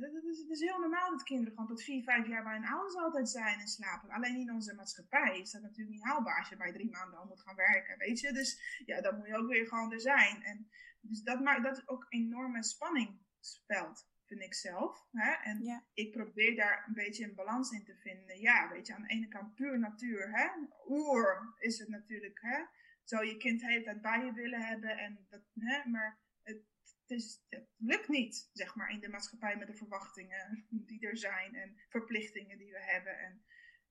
[0.00, 3.28] Het is, heel normaal dat kinderen gewoon tot vier, vijf jaar bij hun ouders altijd
[3.28, 4.10] zijn en slapen.
[4.10, 7.26] Alleen in onze maatschappij is dat natuurlijk niet haalbaar als je bij drie maanden al
[7.26, 8.32] moet gaan werken, weet je.
[8.32, 10.42] Dus ja, dan moet je ook weer gewoon er zijn.
[10.42, 10.68] En
[11.00, 15.08] dus dat maakt dat is ook enorme spanning spelt, vind ik zelf.
[15.12, 15.32] Hè?
[15.32, 15.84] En Ja.
[15.94, 18.40] ik probeer daar een beetje een balans in te vinden.
[18.40, 20.48] Ja, weet je, aan de ene kant puur natuur, hè?
[20.88, 22.64] Oer is het natuurlijk, hè?
[23.04, 25.88] Zou je kind de hele tijd bij je willen hebben en dat, hè?
[25.88, 30.66] Maar het, het, is, het lukt niet, zeg maar, in de maatschappij met de verwachtingen
[30.88, 33.18] die er zijn en verplichtingen die we hebben.
[33.18, 33.44] En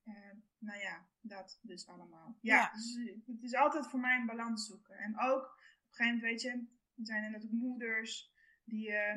[0.05, 2.37] uh, nou ja, dat dus allemaal.
[2.41, 2.71] Ja, Ja.
[2.73, 4.97] Dus, het is altijd voor mij een balans zoeken.
[4.97, 6.65] En ook, op een gegeven moment, weet je,
[7.03, 8.33] zijn er natuurlijk moeders
[8.63, 9.15] die uh,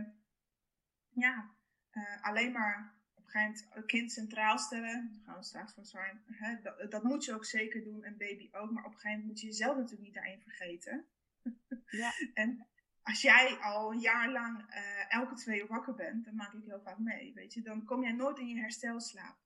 [1.14, 1.50] ja,
[1.92, 5.10] uh, alleen maar op een gegeven moment kind centraal stellen.
[5.12, 6.22] Daar gaan we straks van zijn.
[6.26, 6.60] Hè?
[6.62, 8.70] Dat, dat, moet je ook zeker doen en baby ook.
[8.70, 11.04] Maar op een gegeven moment moet je jezelf natuurlijk niet daarin vergeten.
[11.86, 12.12] Ja.
[12.34, 12.66] en
[13.02, 16.64] als jij al een jaar lang uh, elke twee uur wakker bent, dan maak ik
[16.64, 17.62] heel vaak mee, weet je.
[17.62, 19.36] Dan kom jij nooit in je herstelslaap.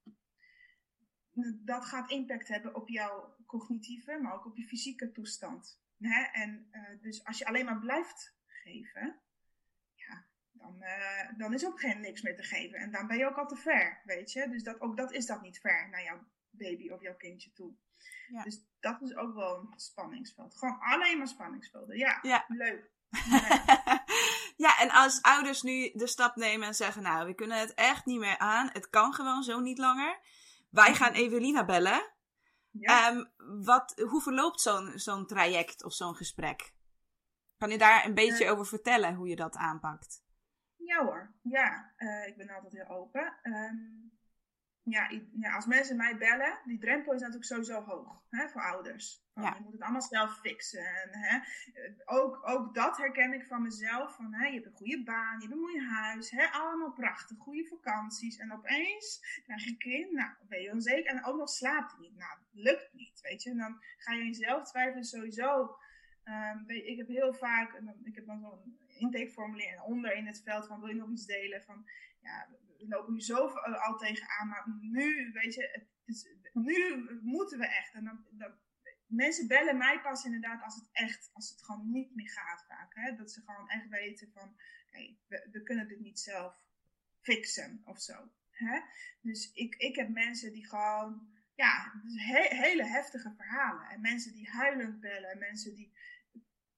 [1.65, 5.81] Dat gaat impact hebben op jouw cognitieve, maar ook op je fysieke toestand.
[5.97, 6.21] Hè?
[6.23, 9.19] En uh, dus als je alleen maar blijft geven,
[10.69, 12.79] dan, uh, dan is ook geen niks meer te geven.
[12.79, 14.49] En dan ben je ook al te ver, weet je.
[14.49, 17.73] Dus dat, ook dat is dat niet ver naar jouw baby of jouw kindje toe.
[18.27, 18.43] Ja.
[18.43, 20.57] Dus dat is ook wel een spanningsveld.
[20.57, 21.97] Gewoon alleen maar spanningsvelden.
[21.97, 22.45] Ja, Ja.
[22.47, 22.91] leuk.
[24.65, 28.05] ja, en als ouders nu de stap nemen en zeggen: Nou, we kunnen het echt
[28.05, 28.69] niet meer aan.
[28.73, 30.19] Het kan gewoon zo niet langer.
[30.69, 32.11] Wij gaan Evelina bellen.
[32.71, 33.11] Ja.
[33.11, 33.31] Um,
[33.63, 36.73] wat, hoe verloopt zo'n zo'n traject of zo'n gesprek?
[37.57, 40.23] Kan je daar een beetje Uh, over vertellen hoe je dat aanpakt?
[40.89, 41.93] Ja hoor, ja.
[41.97, 43.33] Uh, ik ben altijd heel open.
[43.43, 44.11] Um,
[44.83, 49.23] ja, ja, als mensen mij bellen, die drempel is natuurlijk sowieso hoog hè, voor ouders.
[49.33, 49.53] Van, Ja.
[49.53, 50.85] Je moet het allemaal zelf fixen.
[50.85, 51.39] En, hè,
[52.05, 54.15] ook, ook dat herken ik van mezelf.
[54.15, 57.37] Van, hè, je hebt een goede baan, je hebt een mooi huis, hè, allemaal prachtig,
[57.37, 58.37] goede vakanties.
[58.37, 61.15] En opeens krijg je een kind, nou ben je onzeker.
[61.15, 62.15] En ook nog slaapt hij niet.
[62.15, 63.49] Nou, lukt niet, weet je.
[63.49, 65.77] En dan ga je in jezelf twijfelen sowieso.
[66.23, 70.67] Um, ik heb heel vaak, ik heb dan zo'n intakeformulier en onder in het veld
[70.67, 71.89] van wil je nog iets delen van
[72.21, 77.59] ja, we lopen nu zo al tegenaan, maar nu, weet je, het is, nu moeten
[77.59, 77.93] we echt.
[77.93, 78.51] En dan, dan,
[79.05, 82.95] mensen bellen mij pas inderdaad als het echt, als het gewoon niet meer gaat vaak.
[82.95, 83.15] Hè?
[83.15, 84.55] Dat ze gewoon echt weten van,
[84.91, 86.55] hey, we, kunnen dit niet zelf
[87.21, 88.31] fixen of zo.
[88.49, 88.79] Hè?
[89.21, 93.89] Dus ik, ik heb mensen die gewoon, ja, dus he, hele heftige verhalen.
[93.89, 95.93] En mensen die huilend bellen, mensen die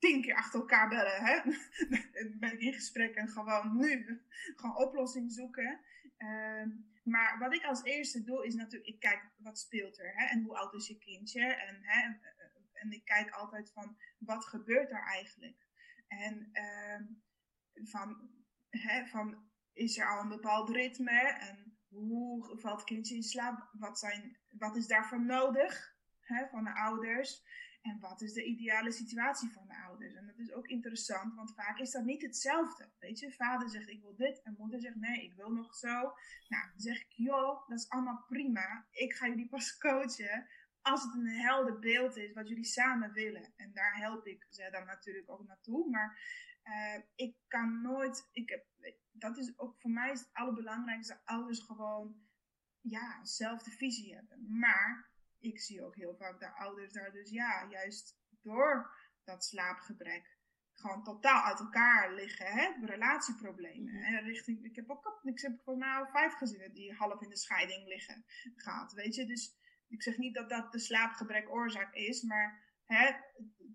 [0.01, 1.23] tien keer achter elkaar bellen.
[1.23, 1.41] Hè?
[2.39, 4.21] Ben in gesprek en gewoon nu
[4.55, 5.79] gewoon oplossing zoeken.
[6.17, 6.65] Uh,
[7.03, 10.25] maar wat ik als eerste doe is natuurlijk, ik kijk wat speelt er hè?
[10.25, 11.53] en hoe oud is je kindje.
[11.53, 12.13] En, hè?
[12.73, 15.65] en ik kijk altijd van wat gebeurt er eigenlijk.
[16.07, 16.99] En uh,
[17.87, 18.29] van,
[18.69, 19.05] hè?
[19.05, 23.69] van is er al een bepaald ritme en hoe valt het kindje in slaap?
[23.71, 26.47] Wat, zijn, wat is daarvoor nodig hè?
[26.47, 27.43] van de ouders?
[27.81, 30.13] En wat is de ideale situatie van de ouders?
[30.13, 32.89] En dat is ook interessant, want vaak is dat niet hetzelfde.
[32.99, 35.93] Weet je, vader zegt ik wil dit en moeder zegt nee, ik wil nog zo.
[36.47, 38.87] Nou, dan zeg ik, joh, dat is allemaal prima.
[38.91, 40.47] Ik ga jullie pas coachen
[40.81, 43.53] als het een helder beeld is wat jullie samen willen.
[43.55, 45.89] En daar help ik ze dan natuurlijk ook naartoe.
[45.89, 46.19] Maar
[46.63, 48.65] uh, ik kan nooit, ik heb,
[49.11, 52.15] dat is ook voor mij het allerbelangrijkste, ouders gewoon
[52.81, 54.59] ja, dezelfde visie hebben.
[54.59, 55.10] Maar
[55.41, 60.39] ik zie ook heel vaak de ouders daar dus ja, juist door dat slaapgebrek
[60.73, 62.85] gewoon totaal uit elkaar liggen, hè?
[62.85, 63.93] relatieproblemen.
[63.93, 64.03] Mhm.
[64.03, 67.37] En richting, ik heb ook ik heb volgens mij vijf gezinnen die half in de
[67.37, 68.25] scheiding liggen
[68.55, 69.25] gehad, weet je.
[69.25, 69.55] Dus
[69.87, 73.11] ik zeg niet dat dat de slaapgebrek oorzaak is, maar hè,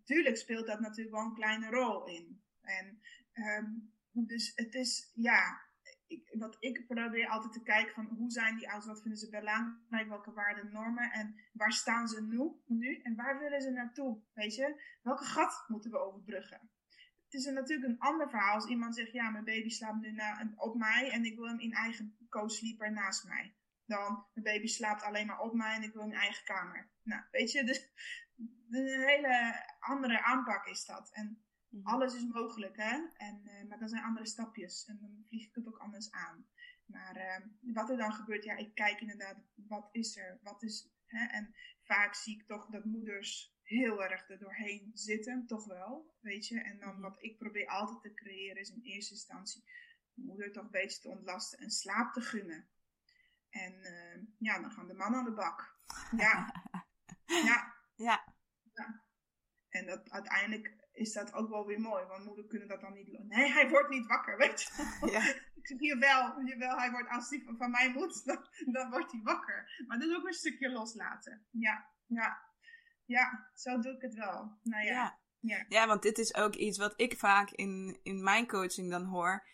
[0.05, 2.43] tuurlijk speelt dat natuurlijk wel een kleine rol in.
[2.61, 3.01] En
[3.33, 5.66] um, dus het is, ja,
[6.07, 10.09] ik, ik probeer altijd te kijken van hoe zijn die ouders, wat vinden ze belangrijk,
[10.09, 14.55] welke waarden, normen en waar staan ze nu, nu en waar willen ze naartoe, weet
[14.55, 14.83] je?
[15.03, 16.71] Welke gat moeten we overbruggen?
[17.25, 20.13] Het is een, natuurlijk een ander verhaal als iemand zegt, ja, mijn baby slaapt nu
[20.13, 23.55] na, op mij en ik wil hem in eigen co-sleeper naast mij.
[23.85, 26.91] Dan, mijn baby slaapt alleen maar op mij en ik wil in eigen kamer.
[27.03, 27.91] Nou, weet je, dus
[28.71, 31.11] een hele andere aanpak is dat.
[31.13, 31.46] En
[31.77, 31.87] Mhm.
[31.87, 33.07] Alles is mogelijk, hè?
[33.17, 34.85] En, uh, maar dat zijn andere stapjes.
[34.87, 36.47] En dan vlieg ik het ook anders aan.
[36.87, 40.39] Maar uh, wat er dan gebeurt, ja, ik kijk inderdaad, wat is er?
[40.43, 41.27] Wat is, hè?
[41.27, 46.47] En vaak zie ik toch dat moeders heel erg er doorheen zitten, toch wel, weet
[46.47, 46.61] je.
[46.61, 47.01] En dan mhm.
[47.01, 49.65] wat ik probeer altijd te creëren is in eerste instantie
[50.17, 52.69] de moeder toch een beetje te ontlasten en slaap te gunnen.
[53.51, 55.79] En uh, ja, dan gaan de mannen aan de bak.
[56.17, 56.53] Ja.
[57.51, 57.75] ja.
[57.95, 58.35] Ja.
[58.75, 59.05] ja.
[59.69, 62.05] En dat uiteindelijk is dat ook wel weer mooi.
[62.05, 63.29] Want moeder kunnen dat dan niet...
[63.29, 65.21] Nee, hij wordt niet wakker, weet je ja.
[65.57, 69.21] Ik zeg, jawel, jawel, hij wordt, als hij van mij moet, dan, dan wordt hij
[69.23, 69.85] wakker.
[69.87, 71.47] Maar dat is ook een stukje loslaten.
[71.51, 72.45] Ja, ja.
[73.05, 74.59] Ja, zo doe ik het wel.
[74.63, 74.93] Nou ja.
[74.93, 75.19] ja.
[75.41, 75.65] Ja.
[75.69, 79.47] ja, want dit is ook iets wat ik vaak in, in mijn coaching dan hoor.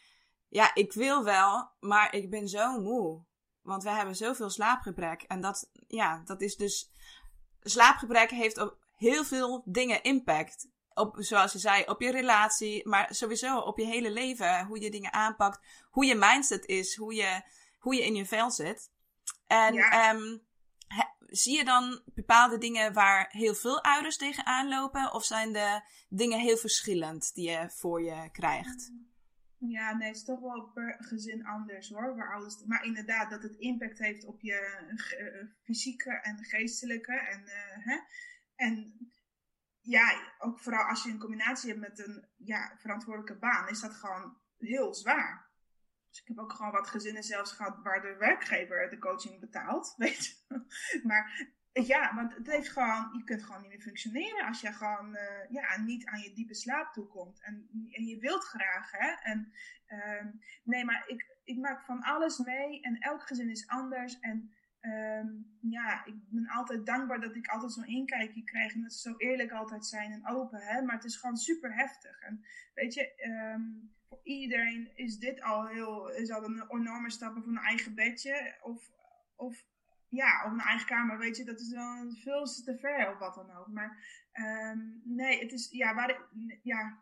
[0.49, 3.25] Ja, ik wil wel, maar ik ben zo moe.
[3.61, 5.23] Want we hebben zoveel slaapgebrek.
[5.23, 6.91] En dat, ja, dat is dus.
[7.61, 13.15] Slaapgebrek heeft op heel veel dingen impact op, zoals je zei, op je relatie, maar
[13.15, 14.67] sowieso op je hele leven.
[14.67, 17.43] Hoe je dingen aanpakt, hoe je mindset is, hoe je,
[17.79, 18.91] hoe je in je vel zit.
[19.47, 20.39] En ehm,
[21.27, 25.13] zie je dan bepaalde dingen waar heel veel ouders tegenaan lopen?
[25.13, 28.93] Of zijn de dingen heel verschillend die je voor je krijgt?
[29.59, 32.17] Ja, nee, het is toch wel per gezin anders hoor.
[32.17, 34.87] Waar ouders, maar inderdaad, dat het impact heeft op je
[35.21, 37.13] uh, fysieke en geestelijke.
[37.13, 37.99] En, uh, hè?
[38.57, 38.97] en
[39.83, 43.95] ja, ook vooral als je een combinatie hebt met een ja, verantwoordelijke baan, is dat
[43.95, 45.51] gewoon heel zwaar.
[46.09, 49.95] Dus ik heb ook gewoon wat gezinnen zelfs gehad waar de werkgever de coaching betaalt,
[49.97, 50.65] weet je.
[51.03, 55.15] Maar ja, want het heeft gewoon, je kunt gewoon niet meer functioneren als je gewoon
[55.15, 57.43] uh, ja, niet aan je diepe slaap toekomt.
[57.43, 59.13] En, en je wilt graag, hè.
[59.23, 59.53] En,
[59.89, 64.21] uh, nee, maar ik, ik maak van alles mee en elk gezin is anders.
[64.21, 64.55] En
[64.87, 68.75] Um, ja, ik ben altijd dankbaar dat ik altijd zo'n inkijkje krijg.
[68.75, 70.61] En dat ze zo eerlijk altijd zijn en open.
[70.61, 70.83] Hè?
[70.83, 72.21] Maar het is gewoon super heftig.
[72.21, 77.35] En weet je, um, voor iedereen is dit al heel, is al een enorme stap
[77.35, 78.55] voor een eigen bedje.
[78.63, 78.91] Of,
[79.37, 79.65] of
[80.09, 83.35] ja, of een eigen kamer, weet je, dat is dan veel te ver of wat
[83.35, 83.69] dan ook.
[83.69, 86.23] Maar um, nee, het is, ja, waar
[86.63, 86.99] ja,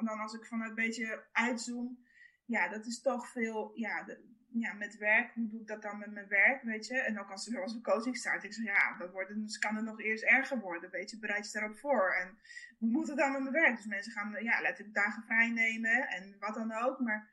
[0.00, 2.04] dan als ik vanuit een beetje uitzoom,
[2.44, 5.98] ja, dat is toch veel, ja, de, ja, met werk, hoe doe ik dat dan
[5.98, 7.00] met mijn werk, weet je?
[7.00, 9.76] En ook als er als een coaching staat, ik zeg, ja, dat wordt, dus kan
[9.76, 11.18] het nog eerst erger worden, weet je?
[11.18, 12.14] Bereid je daarop voor.
[12.20, 12.38] En
[12.78, 13.76] hoe moet het dan met mijn werk?
[13.76, 16.98] Dus mensen gaan, ja, letterlijk dagen vrij nemen en wat dan ook.
[17.00, 17.30] Maar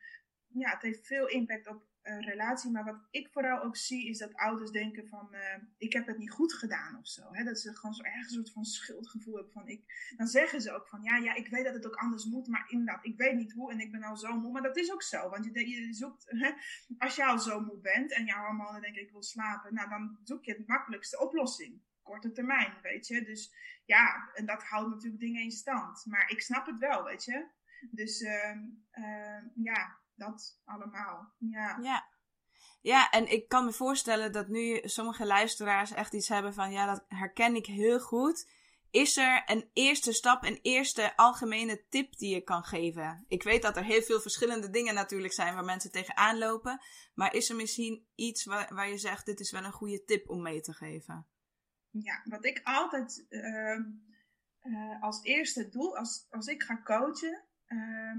[0.47, 2.71] ja, het heeft veel impact op uh, relatie.
[2.71, 5.39] Maar wat ik vooral ook zie, is dat ouders denken van, uh,
[5.77, 7.21] ik heb het niet goed gedaan of zo.
[7.31, 7.43] Hè?
[7.43, 10.71] Dat ze gewoon zo erg een soort van schuldgevoel hebben van, ik, dan zeggen ze
[10.71, 13.35] ook van, ja, ja, ik weet dat het ook anders moet, maar inderdaad, ik weet
[13.35, 14.51] niet hoe en ik ben al zo moe.
[14.51, 16.51] Maar dat is ook zo, want je, je zoekt, hè?
[16.97, 20.19] als je al zo moe bent en jouw hormonen denken, ik wil slapen, nou, dan
[20.23, 21.81] zoek je het makkelijkste oplossing.
[22.01, 23.23] Korte termijn, weet je.
[23.23, 23.53] Dus
[23.85, 26.05] ja, en dat houdt natuurlijk dingen in stand.
[26.05, 27.47] Maar ik snap het wel, weet je.
[27.91, 28.55] Dus uh,
[29.53, 31.33] ja, dat allemaal.
[31.37, 31.77] Ja.
[31.81, 32.07] ja.
[32.81, 36.85] Ja, en ik kan me voorstellen dat nu sommige luisteraars echt iets hebben van, ja,
[36.85, 38.49] dat herken ik heel goed.
[38.91, 43.25] Is er een eerste stap, een eerste algemene tip die je kan geven?
[43.27, 46.81] Ik weet dat er heel veel verschillende dingen natuurlijk zijn waar mensen tegenaan lopen.
[47.13, 50.29] Maar is er misschien iets waar, waar je zegt, dit is wel een goede tip
[50.29, 51.27] om mee te geven?
[51.89, 53.79] Ja, wat ik altijd uh,
[54.63, 58.15] uh, als eerste doe, als, als ik ga coachen, uh,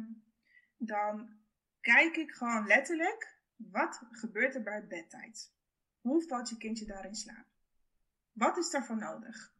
[0.77, 1.39] dan
[1.81, 5.53] kijk ik gewoon letterlijk, wat gebeurt er bij bedtijd?
[6.01, 7.47] Hoe valt je kindje daarin slaap?
[8.33, 9.55] Wat is daarvoor nodig?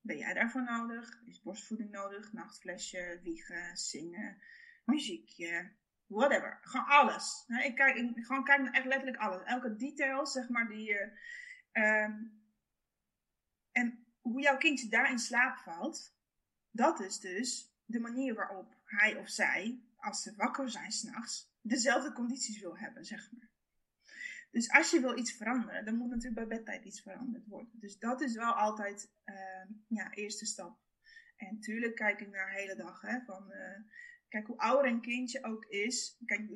[0.00, 1.22] Ben jij daarvoor nodig?
[1.24, 2.32] Is borstvoeding nodig?
[2.32, 4.38] Nachtflesje, wiegen, zingen,
[4.84, 5.72] muziekje,
[6.06, 6.58] whatever.
[6.62, 7.44] Gewoon alles.
[7.64, 9.42] Ik kijk, ik, gewoon kijk naar echt letterlijk alles.
[9.42, 11.18] Elke detail, zeg maar, die je...
[11.72, 12.24] Ehm,
[13.72, 16.14] en hoe jouw kindje daar in slaap valt,
[16.70, 22.12] dat is dus de manier waarop hij of zij, als ze wakker zijn s'nachts, dezelfde
[22.12, 23.50] condities wil hebben, zeg maar.
[24.50, 27.70] Dus als je wil iets veranderen, dan moet natuurlijk bij bedtijd iets veranderd worden.
[27.72, 29.36] Dus dat is wel altijd uh,
[29.88, 30.78] ja, eerste stap.
[31.36, 33.00] En natuurlijk kijk ik naar de hele dag.
[33.00, 33.78] Hè, van, uh,
[34.28, 36.22] kijk, hoe ouder een kindje ook is.
[36.24, 36.48] Kijk,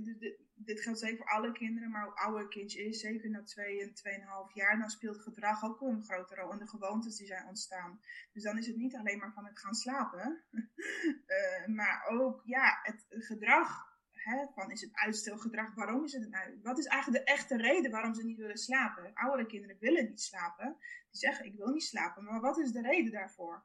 [0.54, 3.82] dit geldt zeker voor alle kinderen, maar hoe ouder een kindje is, zeker na twee
[3.82, 6.52] en tweeënhalf jaar, dan speelt gedrag ook een grote rol.
[6.52, 8.00] En de gewoontes die zijn ontstaan.
[8.32, 12.80] Dus dan is het niet alleen maar van het gaan slapen, uh, maar ook ja,
[12.82, 13.89] het gedrag
[14.22, 16.62] hè, van is het uitstelgedrag, waarom is het een uit?
[16.62, 19.10] Wat is eigenlijk de echte reden waarom ze niet willen slapen?
[19.14, 20.76] Oudere kinderen willen niet slapen.
[21.10, 22.24] Die zeggen, ik wil niet slapen.
[22.24, 23.64] Maar wat is de reden daarvoor?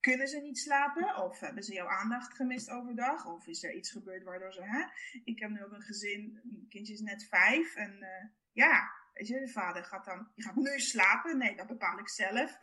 [0.00, 1.16] Kunnen ze niet slapen?
[1.16, 3.26] Of hebben ze jouw aandacht gemist overdag?
[3.26, 4.62] Of is er iets gebeurd waardoor ze...
[4.62, 4.84] Hè?
[5.24, 7.74] Ik heb nu ook een gezin, een kindje is net vijf.
[7.74, 10.28] En uh, ja, weet je, de vader gaat dan...
[10.34, 11.38] Je gaat nu slapen?
[11.38, 12.58] Nee, dat bepaal ik zelf.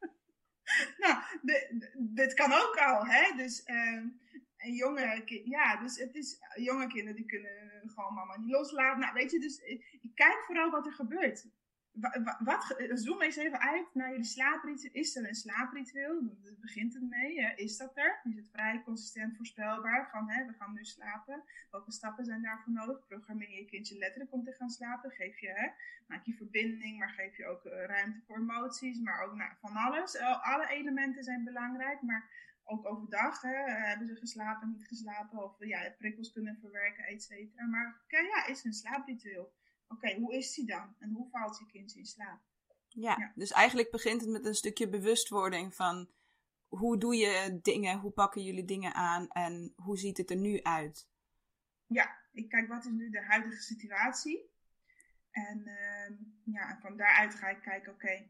[1.02, 1.22] nou,
[1.94, 3.36] dit kan ook al, hè?
[3.36, 3.62] Dus...
[3.66, 4.04] Uh,
[4.62, 9.00] en jonge ja, dus het is, jonge kinderen die kunnen gewoon mama niet loslaten.
[9.00, 9.58] Nou, weet je, dus
[10.00, 11.46] ik kijk vooral wat er gebeurt.
[11.92, 14.92] Wat, wat, zoom eens even uit naar jullie slaapritueel.
[14.92, 16.22] Is er een slaapritueel?
[16.42, 17.54] Daar begint het mee.
[17.56, 18.20] Is dat er?
[18.24, 20.08] Is het vrij consistent voorspelbaar?
[20.10, 21.42] Van hè, we gaan nu slapen.
[21.70, 23.06] Welke stappen zijn daarvoor nodig?
[23.06, 25.10] Programmeer je kindje letterlijk om te gaan slapen.
[25.10, 25.68] Geef je, hè,
[26.06, 29.00] maak je verbinding, maar geef je ook ruimte voor emoties.
[29.00, 30.18] Maar ook nou, van alles.
[30.20, 32.02] alle elementen zijn belangrijk.
[32.02, 37.22] Maar ook overdag hè, hebben ze geslapen, niet geslapen, of ja, prikkels kunnen verwerken, et
[37.22, 37.66] cetera.
[37.66, 39.52] Maar kijk, ja, is een slaapritueel.
[39.88, 40.94] Oké, hoe is die dan?
[40.98, 42.40] En hoe valt je kind in slaap?
[42.88, 46.10] Ja, dus eigenlijk begint het met een stukje bewustwording van
[46.68, 50.62] hoe doe je dingen, hoe pakken jullie dingen aan en hoe ziet het er nu
[50.62, 51.08] uit?
[51.86, 54.50] Ja, ik kijk wat is nu de huidige situatie.
[55.30, 56.16] En uh,
[56.54, 58.26] ja, van daaruit ga ik kijken, oké,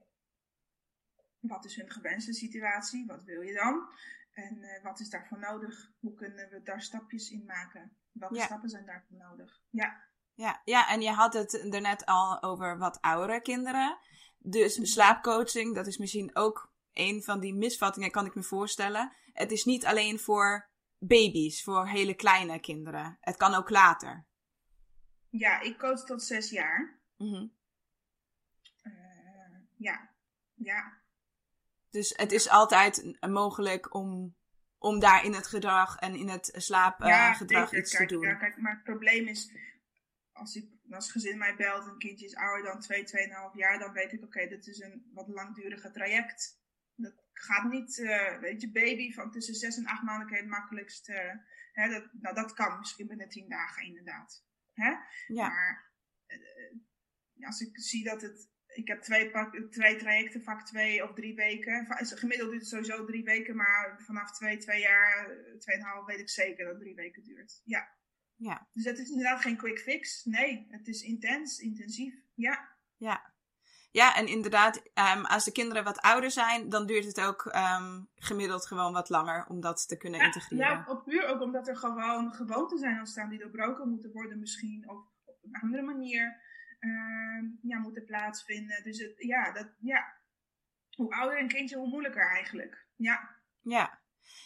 [1.40, 3.06] wat is hun gewenste situatie?
[3.06, 3.88] Wat wil je dan?
[4.32, 5.90] En uh, wat is daarvoor nodig?
[6.00, 7.96] Hoe kunnen we daar stapjes in maken?
[8.12, 9.60] Welke stappen zijn daarvoor nodig?
[9.70, 10.10] Ja.
[10.34, 13.98] Ja, ja, en je had het er net al over wat oudere kinderen.
[14.38, 14.86] Dus mhm.
[14.86, 19.12] slaapcoaching, dat is misschien ook een van die misvattingen, kan ik me voorstellen.
[19.32, 23.16] Het is niet alleen voor baby's, voor hele kleine kinderen.
[23.20, 24.26] Het kan ook later.
[25.28, 27.00] Ja, ik coach tot zes jaar.
[27.16, 27.60] Mm
[28.82, 30.10] uh, ja,
[30.54, 31.01] ja.
[31.92, 34.36] Dus het is altijd mogelijk om,
[34.78, 38.22] om daar in het gedrag en in het slaapgedrag ja, iets te doen.
[38.22, 39.52] Ja, kijk, maar het probleem is,
[40.32, 43.92] als, ik, als gezin mij belt, een kindje is ouder dan 2, 2,5 jaar, dan
[43.92, 46.60] weet ik, oké, dit is een wat langdurige traject.
[46.94, 50.42] Dat gaat niet, uh, weet je, baby van tussen 6 en 8 maanden kan je
[50.42, 51.16] het makkelijkst, uh,
[51.72, 54.44] hè, dat, nou dat kan misschien binnen 10 dagen inderdaad.
[54.72, 54.94] Hè?
[55.26, 55.48] Ja.
[55.48, 55.92] Maar
[56.26, 59.30] uh, als ik zie dat het ik heb twee,
[59.70, 61.86] twee trajecten, vak twee of drie weken.
[61.98, 66.64] Gemiddeld duurt het sowieso drie weken, maar vanaf twee, twee jaar, tweeënhalf weet ik zeker
[66.64, 67.60] dat het drie weken duurt.
[67.64, 67.88] Ja.
[68.36, 68.68] ja.
[68.72, 70.24] Dus het is inderdaad geen quick fix.
[70.24, 72.14] Nee, het is intens, intensief.
[72.34, 72.68] Ja.
[72.96, 73.30] Ja.
[73.90, 74.82] Ja, en inderdaad,
[75.16, 79.08] um, als de kinderen wat ouder zijn, dan duurt het ook um, gemiddeld gewoon wat
[79.08, 80.66] langer om dat te kunnen integreren.
[80.66, 84.84] Ja, op puur ook omdat er gewoon gewoonten zijn ontstaan die doorbroken moeten worden misschien,
[84.88, 86.40] of op een andere manier
[87.62, 88.82] ja, moeten plaatsvinden.
[88.82, 90.16] Dus het, ja, dat, ja,
[90.96, 92.86] hoe ouder een kindje, hoe moeilijker eigenlijk.
[92.96, 93.30] Ja.
[93.60, 94.00] Ja.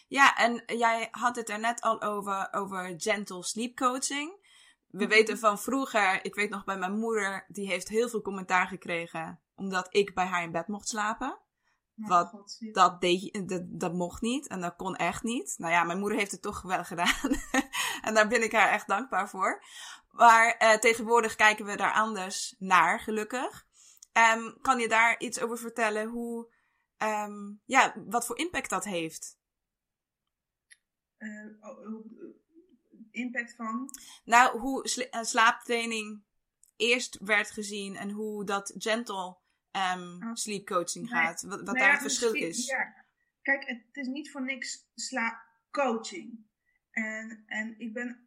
[0.08, 4.44] Ja, en jij had het er net al over, over gentle sleep coaching.
[4.86, 5.08] We mhm.
[5.08, 9.40] weten van vroeger, ik weet nog bij mijn moeder, die heeft heel veel commentaar gekregen
[9.56, 11.38] omdat ik bij haar in bed mocht slapen.
[11.94, 15.54] Wat, dat, deed, dat, dat mocht niet en dat kon echt niet.
[15.58, 17.30] Nou ja, mijn moeder heeft het toch wel gedaan.
[18.06, 19.64] en daar ben ik haar echt dankbaar voor.
[20.16, 23.66] Maar uh, tegenwoordig kijken we daar anders naar, gelukkig.
[24.34, 26.52] Um, kan je daar iets over vertellen hoe,
[26.98, 29.38] um, ja, wat voor impact dat heeft?
[31.18, 31.54] Uh,
[33.10, 33.90] impact van?
[34.24, 36.24] Nou, hoe sla slaaptraining
[36.76, 39.36] eerst werd gezien en hoe dat gentle
[39.72, 40.34] um, oh.
[40.34, 41.42] sleep coaching gaat.
[41.42, 42.66] Wat, wat nou daar het verschil is.
[42.66, 43.04] Ja.
[43.42, 46.46] Kijk, het is niet voor niks slaapcoaching.
[46.90, 48.25] En, en ik ben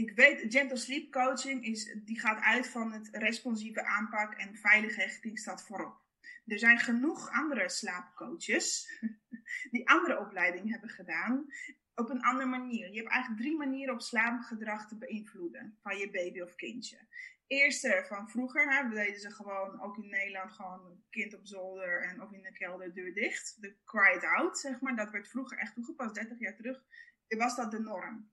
[0.00, 5.00] ik weet, gentle sleep coaching is, die gaat uit van het responsieve aanpak en veilige
[5.00, 6.00] hechting staat voorop.
[6.46, 8.88] Er zijn genoeg andere slaapcoaches
[9.74, 11.46] die andere opleiding hebben gedaan
[11.94, 12.88] op een andere manier.
[12.90, 16.98] Je hebt eigenlijk drie manieren om slaapgedrag te beïnvloeden van je baby of kindje.
[17.46, 22.22] eerste van vroeger, hè, deden ze gewoon, ook in Nederland, gewoon kind op zolder en
[22.22, 23.56] of in de kelder deur dicht.
[23.60, 26.82] De cried out, zeg maar, dat werd vroeger echt toegepast, 30 jaar terug,
[27.28, 28.30] was dat de norm.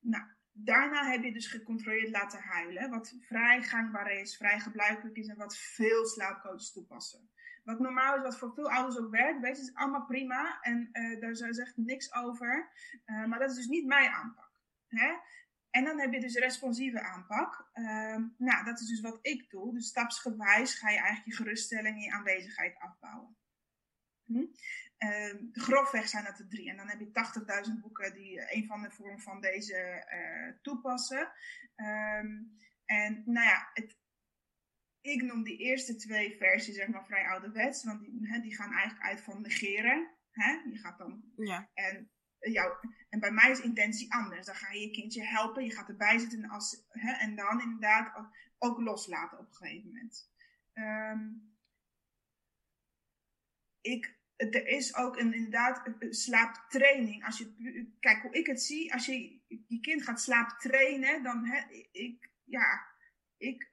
[0.00, 0.24] Nou,
[0.64, 5.36] daarna heb je dus gecontroleerd laten huilen, wat vrij gangbaar is, vrij gebruikelijk is en
[5.36, 7.30] wat veel slaapcoaches toepassen.
[7.64, 10.88] Wat normaal is, wat voor veel ouders ook werkt, weet je, is allemaal prima en
[10.92, 12.68] uh, daar zegt niks over.
[13.06, 14.60] Uh, maar dat is dus niet mijn aanpak.
[14.88, 15.12] Hè?
[15.70, 17.70] En dan heb je dus responsieve aanpak.
[17.74, 19.74] Uh, nou, dat is dus wat ik doe.
[19.74, 23.36] Dus stapsgewijs ga je eigenlijk je geruststelling en je aanwezigheid afbouwen.
[24.28, 24.46] Hm?
[24.98, 26.70] Uh, grofweg zijn dat er drie.
[26.70, 31.32] En dan heb je 80.000 boeken die een van de vormen van deze uh, toepassen.
[31.76, 33.96] Um, en nou ja, het,
[35.00, 37.84] ik noem die eerste twee versies zeg maar vrij ouderwets.
[37.84, 40.10] Want die, hè, die gaan eigenlijk uit van negeren.
[40.30, 40.50] Hè?
[40.50, 41.24] Je gaat dan...
[41.36, 41.70] Ja.
[41.74, 42.72] En jou,
[43.08, 44.46] en bij mij is intentie anders.
[44.46, 48.30] Dan ga je je kindje helpen, je gaat erbij zitten als, hè, en dan inderdaad
[48.58, 50.30] ook loslaten op een gegeven moment.
[50.74, 51.56] Um,
[53.80, 57.24] ik, er is ook inderdaad slaaptraining.
[57.24, 61.46] Als je, kijk hoe ik het zie, als je je kind gaat slaaptrainen, dan,
[61.92, 62.86] ik, ja,
[63.36, 63.68] ik,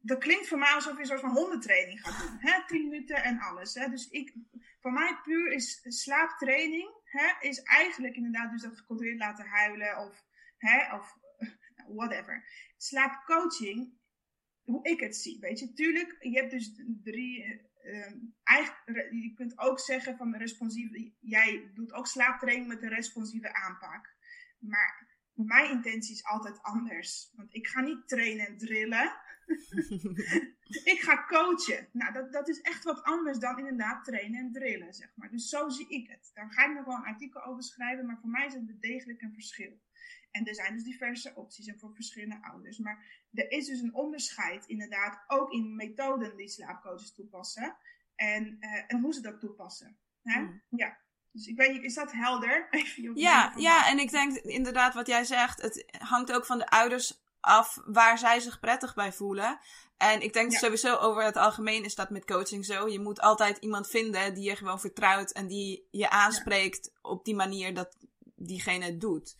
[0.00, 2.66] dat klinkt voor mij alsof je een van hondentraining gaat doen.
[2.66, 3.72] 10 minuten en alles.
[3.72, 4.34] Dus ik,
[4.80, 7.02] voor mij puur is slaaptraining
[7.40, 10.24] is eigenlijk inderdaad dus dat gecontroleerd laten huilen of,
[10.92, 11.18] of
[11.76, 12.44] nou, whatever.
[12.76, 13.92] Slaapcoaching,
[14.62, 15.72] hoe ik het zie, weet je.
[15.72, 17.72] Tuurlijk, je hebt dus drie...
[17.84, 18.12] Uh,
[18.42, 21.12] eigenlijk, je kunt ook zeggen van de responsieve...
[21.20, 24.14] Jij doet ook slaaptraining met een responsieve aanpak.
[24.58, 27.32] Maar mijn intentie is altijd anders.
[27.34, 29.16] Want ik ga niet trainen en drillen.
[30.94, 31.88] ik ga coachen.
[31.92, 35.30] Nou, dat, dat is echt wat anders dan inderdaad trainen en drillen, zeg maar.
[35.30, 36.30] Dus zo zie ik het.
[36.34, 39.22] Daar ga ik nog wel een artikel over schrijven, maar voor mij is het degelijk
[39.22, 39.80] een verschil.
[40.34, 42.78] En er zijn dus diverse opties en voor verschillende ouders.
[42.78, 47.76] Maar er is dus een onderscheid, inderdaad, ook in methoden die slaapcoaches toepassen.
[48.14, 49.96] En, uh, en hoe ze dat toepassen.
[50.22, 50.40] Hè?
[50.40, 50.62] Mm.
[50.68, 50.96] Ja.
[51.32, 52.68] Dus ik weet niet, is dat helder?
[53.14, 57.22] ja, ja, en ik denk inderdaad wat jij zegt, het hangt ook van de ouders
[57.40, 59.58] af waar zij zich prettig bij voelen.
[59.96, 60.58] En ik denk ja.
[60.58, 62.88] sowieso over het algemeen is dat met coaching zo.
[62.88, 67.10] Je moet altijd iemand vinden die je gewoon vertrouwt en die je aanspreekt ja.
[67.10, 67.96] op die manier dat
[68.36, 69.36] diegene het doet.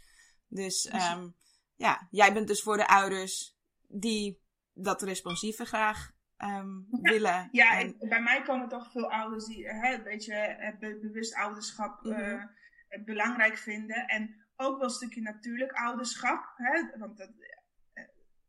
[0.54, 1.34] Dus um,
[1.76, 3.56] ja, jij bent dus voor de ouders
[3.88, 4.42] die
[4.72, 7.10] dat responsieve graag um, ja.
[7.10, 7.48] willen.
[7.52, 7.96] Ja, en...
[7.98, 12.50] bij mij komen toch veel ouders die hè, een beetje be bewust ouderschap mm -hmm.
[12.88, 14.06] uh, belangrijk vinden.
[14.06, 16.52] En ook wel een stukje natuurlijk ouderschap.
[16.56, 17.30] Hè, want dat,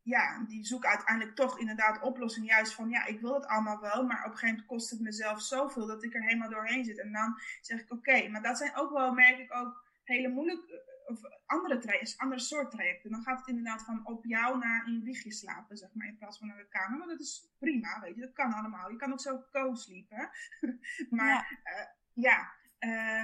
[0.02, 2.46] ja, die zoeken uiteindelijk toch inderdaad oplossing.
[2.46, 5.00] Juist van, ja, ik wil het allemaal wel, maar op een gegeven moment kost het
[5.00, 7.00] mezelf zoveel dat ik er helemaal doorheen zit.
[7.00, 10.28] En dan zeg ik, oké, okay, maar dat zijn ook wel, merk ik ook, hele
[10.28, 13.10] moeilijke, of andere trajecten, andere soort trajecten.
[13.10, 16.38] Dan gaat het inderdaad van op jou naar in wiegje slapen, zeg maar, in plaats
[16.38, 16.98] van naar de kamer.
[16.98, 18.90] Maar dat is prima, weet je, dat kan allemaal.
[18.90, 20.30] Je kan ook zo co-sleepen.
[21.10, 21.86] maar ja, uh,
[22.24, 22.54] ja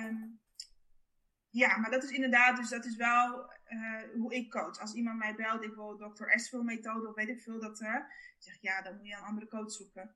[0.07, 0.41] um,
[1.53, 4.79] ja, maar dat is inderdaad, dus dat is wel uh, hoe ik coach.
[4.79, 6.25] Als iemand mij belt, ik wil Dr.
[6.25, 7.97] Esville methode of weet ik veel dat, uh,
[8.39, 10.15] zeg ja, dan moet je een andere coach zoeken.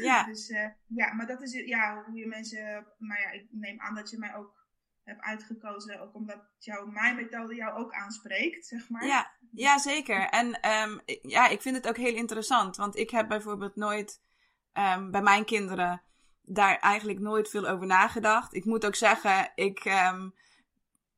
[0.00, 0.24] Ja.
[0.32, 3.94] dus uh, ja, maar dat is ja, hoe je mensen, maar ja, ik neem aan
[3.94, 4.61] dat je mij ook
[5.04, 9.06] hebt uitgekozen, ook omdat jouw, mijn methode jou ook aanspreekt, zeg maar.
[9.06, 10.28] Ja, ja zeker.
[10.28, 14.22] En um, ja, ik vind het ook heel interessant, want ik heb bijvoorbeeld nooit
[14.72, 16.02] um, bij mijn kinderen
[16.42, 18.54] daar eigenlijk nooit veel over nagedacht.
[18.54, 20.34] Ik moet ook zeggen, ik um,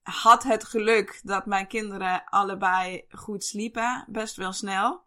[0.03, 5.05] had het geluk dat mijn kinderen allebei goed sliepen, best wel snel.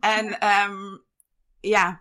[0.00, 1.04] En um,
[1.60, 2.00] ja,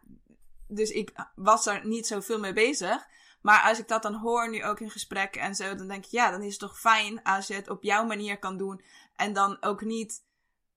[0.68, 3.08] dus ik was er niet zoveel mee bezig.
[3.44, 6.12] Maar als ik dat dan hoor, nu ook in gesprekken en zo, dan denk ik,
[6.12, 8.82] ja, dan is het toch fijn als je het op jouw manier kan doen.
[9.16, 10.24] En dan ook niet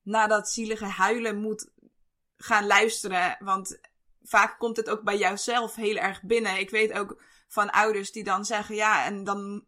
[0.03, 1.71] naar dat zielige huilen moet
[2.37, 3.37] gaan luisteren.
[3.39, 3.79] Want
[4.23, 6.59] vaak komt het ook bij jouzelf heel erg binnen.
[6.59, 9.65] Ik weet ook van ouders die dan zeggen, ja, en dan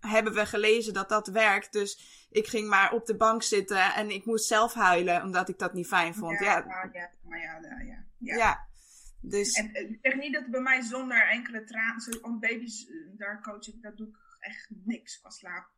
[0.00, 1.72] hebben we gelezen dat dat werkt.
[1.72, 5.58] Dus ik ging maar op de bank zitten en ik moest zelf huilen omdat ik
[5.58, 6.38] dat niet fijn vond.
[6.38, 6.90] Ja, ja.
[6.92, 7.58] ja maar ja,
[8.18, 8.66] ja, ja.
[9.28, 9.52] Dus...
[9.52, 13.82] En ik zeg niet dat bij mij zonder enkele tranen, om baby's, daar coach ik,
[13.82, 15.72] dat doe ik echt niks qua slaap.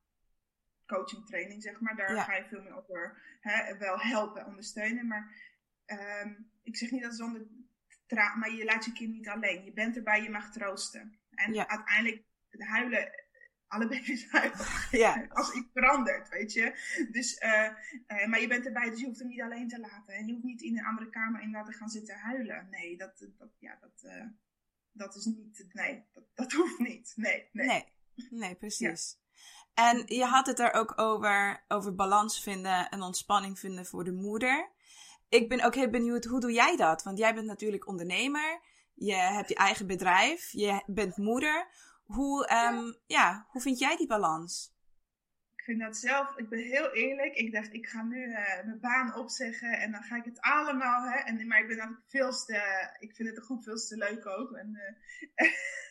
[0.87, 1.97] Coaching training, zeg maar.
[1.97, 2.23] Daar ja.
[2.23, 5.07] ga je veel meer over hè, wel helpen, ondersteunen.
[5.07, 5.35] Maar
[5.87, 7.47] um, ik zeg niet dat zonder
[8.07, 9.65] tranen, maar je laat je kind niet alleen.
[9.65, 11.19] Je bent erbij, je mag troosten.
[11.31, 11.69] En ja.
[11.69, 13.26] uiteindelijk, de huilen
[13.69, 15.27] alle baby's huilen ja.
[15.29, 16.65] als iets verandert, weet je.
[17.11, 17.69] Dus, uh,
[18.09, 20.15] uh, maar je bent erbij, dus je hoeft hem niet alleen te laten.
[20.15, 22.69] En je hoeft niet in een andere kamer inderdaad te gaan zitten huilen.
[22.71, 24.25] Nee, dat, dat, ja, dat, uh,
[24.93, 27.13] dat is niet, nee, dat, dat hoeft niet.
[27.17, 27.67] Nee, nee.
[27.67, 27.85] Nee,
[28.31, 29.19] nee precies.
[29.19, 29.25] Ja.
[29.91, 34.13] En je had het er ook over, over balans vinden en ontspanning vinden voor de
[34.13, 34.71] moeder.
[35.29, 37.03] ik ben ook heel benieuwd, hoe doe jij dat?
[37.03, 38.61] Want jij bent natuurlijk ondernemer,
[38.95, 41.69] je hebt je eigen bedrijf, je bent moeder.
[42.07, 44.75] Hoe, um, ja, hoe vind jij die balans?
[45.57, 47.35] Ik vind dat zelf, ik ben heel eerlijk.
[47.35, 51.03] Ik dacht, ik ga nu uh, mijn baan opzeggen en dan ga ik het allemaal.
[51.03, 54.27] Hè, en, maar ik ben dan veel te, ik vind het gewoon veel te leuk
[54.27, 54.53] ook.
[54.53, 54.81] En,
[55.37, 55.51] uh,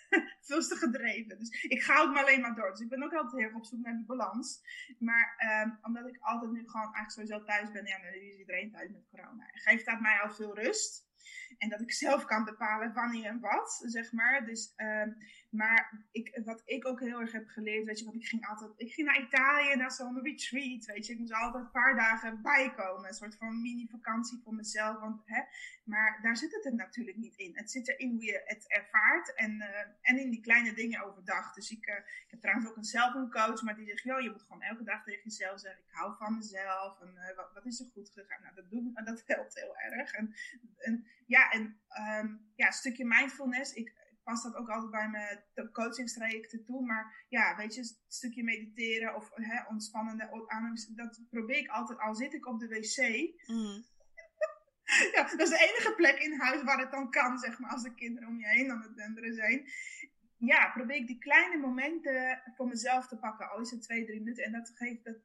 [0.47, 1.39] veel te gedreven.
[1.39, 2.71] Dus ik ga ook maar alleen maar door.
[2.71, 4.61] Dus ik ben ook altijd heel erg op zoek naar die balans.
[4.99, 7.85] Maar um, omdat ik altijd nu gewoon eigenlijk sowieso thuis ben.
[7.85, 9.49] Ja, nu is iedereen thuis met corona.
[9.51, 11.07] Geeft dat mij al veel rust.
[11.57, 14.45] En dat ik zelf kan bepalen wanneer en wat, zeg maar.
[14.45, 15.03] Dus, uh,
[15.49, 18.71] maar ik, wat ik ook heel erg heb geleerd, weet je, want ik ging altijd,
[18.77, 21.13] ik ging naar Italië, naar zo'n retreat, weet je.
[21.13, 24.99] Ik moest altijd een paar dagen bijkomen, een soort van mini-vakantie voor mezelf.
[24.99, 25.41] Want, hè,
[25.83, 27.51] maar daar zit het er natuurlijk niet in.
[27.55, 31.53] Het zit erin hoe je het ervaart en, uh, en in die kleine dingen overdag.
[31.53, 34.21] Dus ik, uh, ik heb trouwens ook een zelf een coach, maar die zegt, joh,
[34.21, 37.65] je moet gewoon elke dag tegen jezelf zeggen, ik hou van mezelf en uh, wat,
[37.65, 38.41] is er goed gegaan.
[38.41, 40.13] Nou, dat, doet, dat helpt heel erg.
[40.13, 40.33] En,
[40.77, 41.61] en ja, en
[42.21, 43.73] um, ja, een stukje mindfulness.
[43.73, 43.93] Ik
[44.25, 46.85] pas dat ook altijd bij mijn coachingstrajecten toe.
[46.85, 51.99] Maar ja, weet je, een stukje mediteren of hè, ontspannende ademing, dat probeer ik altijd.
[51.99, 52.97] Al zit ik op de wc.
[53.47, 53.85] Mm.
[55.15, 57.83] ja, dat is de enige plek in huis waar het dan kan, zeg maar, als
[57.83, 59.69] de kinderen om je heen aan het denderen zijn.
[60.37, 63.49] Ja, probeer ik die kleine momenten voor mezelf te pakken.
[63.49, 64.43] Al is het twee, drie minuten.
[64.43, 65.17] En dat geeft dat,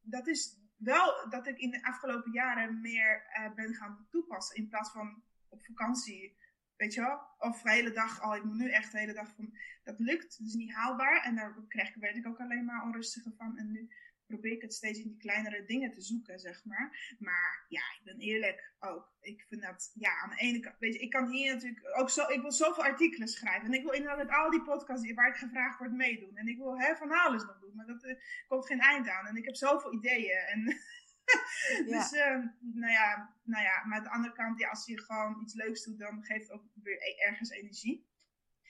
[0.00, 4.56] dat is wel dat ik in de afgelopen jaren meer uh, ben gaan toepassen.
[4.56, 5.22] In plaats van
[5.52, 6.36] op vakantie,
[6.76, 9.34] weet je wel, of de hele dag al, ik moet nu echt de hele dag
[9.34, 12.82] van, dat lukt, dat is niet haalbaar en daar krijg werd ik ook alleen maar
[12.82, 13.90] onrustiger van en nu
[14.32, 17.16] probeer ik het steeds in die kleinere dingen te zoeken, zeg maar.
[17.18, 19.16] Maar ja, ik ben eerlijk ook.
[19.20, 22.10] Ik vind dat, ja, aan de ene kant, weet je, ik kan hier natuurlijk ook
[22.10, 23.66] zo, ik wil zoveel artikelen schrijven.
[23.66, 26.36] En ik wil inderdaad al die podcasts waar ik gevraagd word meedoen.
[26.36, 28.14] En ik wil hè, van alles nog doen, maar dat uh,
[28.46, 29.26] komt geen eind aan.
[29.26, 30.80] En ik heb zoveel ideeën en...
[31.92, 35.40] dus, uh, nou, ja, nou ja, maar aan de andere kant, ja, als je gewoon
[35.42, 38.06] iets leuks doet, dan geeft het ook weer e-, ergens energie.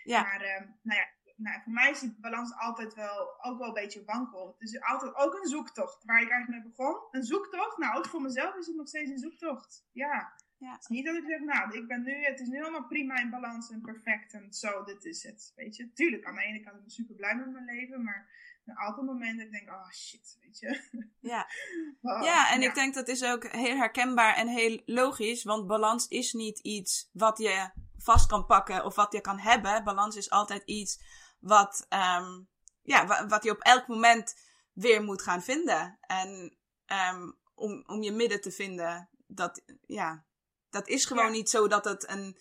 [0.05, 0.22] Ja.
[0.22, 3.74] Maar, uh, nou ja, nou, voor mij is die balans altijd wel, ook wel een
[3.74, 4.57] beetje wankel.
[4.59, 6.96] Het is altijd ook een zoektocht, waar ik eigenlijk mee begon.
[7.11, 9.86] Een zoektocht, nou, ook voor mezelf is het nog steeds een zoektocht.
[9.92, 10.32] Ja.
[10.57, 10.72] ja.
[10.72, 13.20] Het is niet dat ik zeg, nou, ik ben nu, het is nu allemaal prima
[13.20, 15.53] in balans en perfect en zo, dit is het.
[15.57, 18.28] Weet je, tuurlijk, aan de ene kant ben ik super blij met mijn leven, maar
[18.64, 20.80] een aantal momenten dat ik denk, oh shit, weet je.
[21.20, 21.46] Ja,
[22.02, 26.08] oh, ja en ik denk dat is ook heel herkenbaar en heel logisch, want balans
[26.08, 29.84] is niet iets wat je vast kan pakken of wat je kan hebben.
[29.84, 31.00] Balans is altijd iets
[31.40, 32.48] wat, um,
[32.82, 34.34] ja, wat je op elk moment
[34.72, 35.98] weer moet gaan vinden.
[36.00, 36.56] En
[36.86, 40.24] um, om, om je midden te vinden, dat, ja,
[40.70, 42.38] dat is gewoon niet zo dat het een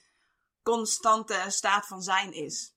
[0.63, 2.76] constante staat van zijn is.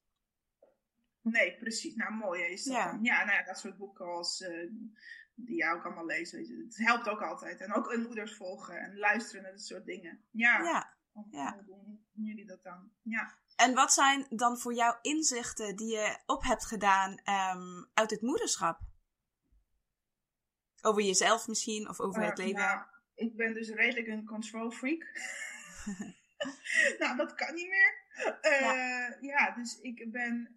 [1.25, 1.95] Nee, precies.
[1.95, 2.75] Nou, mooi is dat.
[2.75, 4.71] Ja, ja, nou ja, dat soort boeken als uh,
[5.35, 6.33] die jij ook allemaal leest.
[6.33, 6.57] Weet je.
[6.57, 7.61] Het helpt ook altijd.
[7.61, 10.25] En ook een moeders volgen en luisteren naar dat soort dingen.
[10.31, 10.63] Ja.
[10.63, 10.95] ja.
[11.31, 11.55] ja.
[11.55, 11.65] Hoe
[12.13, 12.91] doen jullie dat dan?
[13.03, 13.35] Ja.
[13.57, 18.23] En wat zijn dan voor jou inzichten die je op hebt gedaan um, uit het
[18.23, 18.81] moederschap?
[20.83, 22.61] Over jezelf misschien of over uh, het leven?
[22.61, 25.03] Nou, ik ben dus redelijk een control freak.
[27.01, 28.04] nou, dat kan niet meer.
[28.43, 29.55] Uh, ja.
[29.55, 30.57] dus ik ben,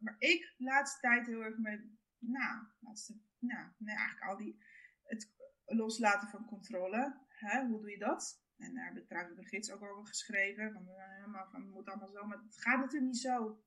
[0.00, 1.80] maar ik laatste tijd heel erg met,
[2.18, 4.58] nou, laatste, nou, nee, eigenlijk al die,
[5.02, 5.32] het
[5.64, 7.20] loslaten van controle.
[7.28, 7.66] Hè?
[7.66, 8.42] Hoe doe je dat?
[8.56, 10.72] En daar heb ik trouwens de gids ook over geschreven.
[10.72, 13.62] Van, uh, van, het moet allemaal zo, maar het gaat natuurlijk niet zo.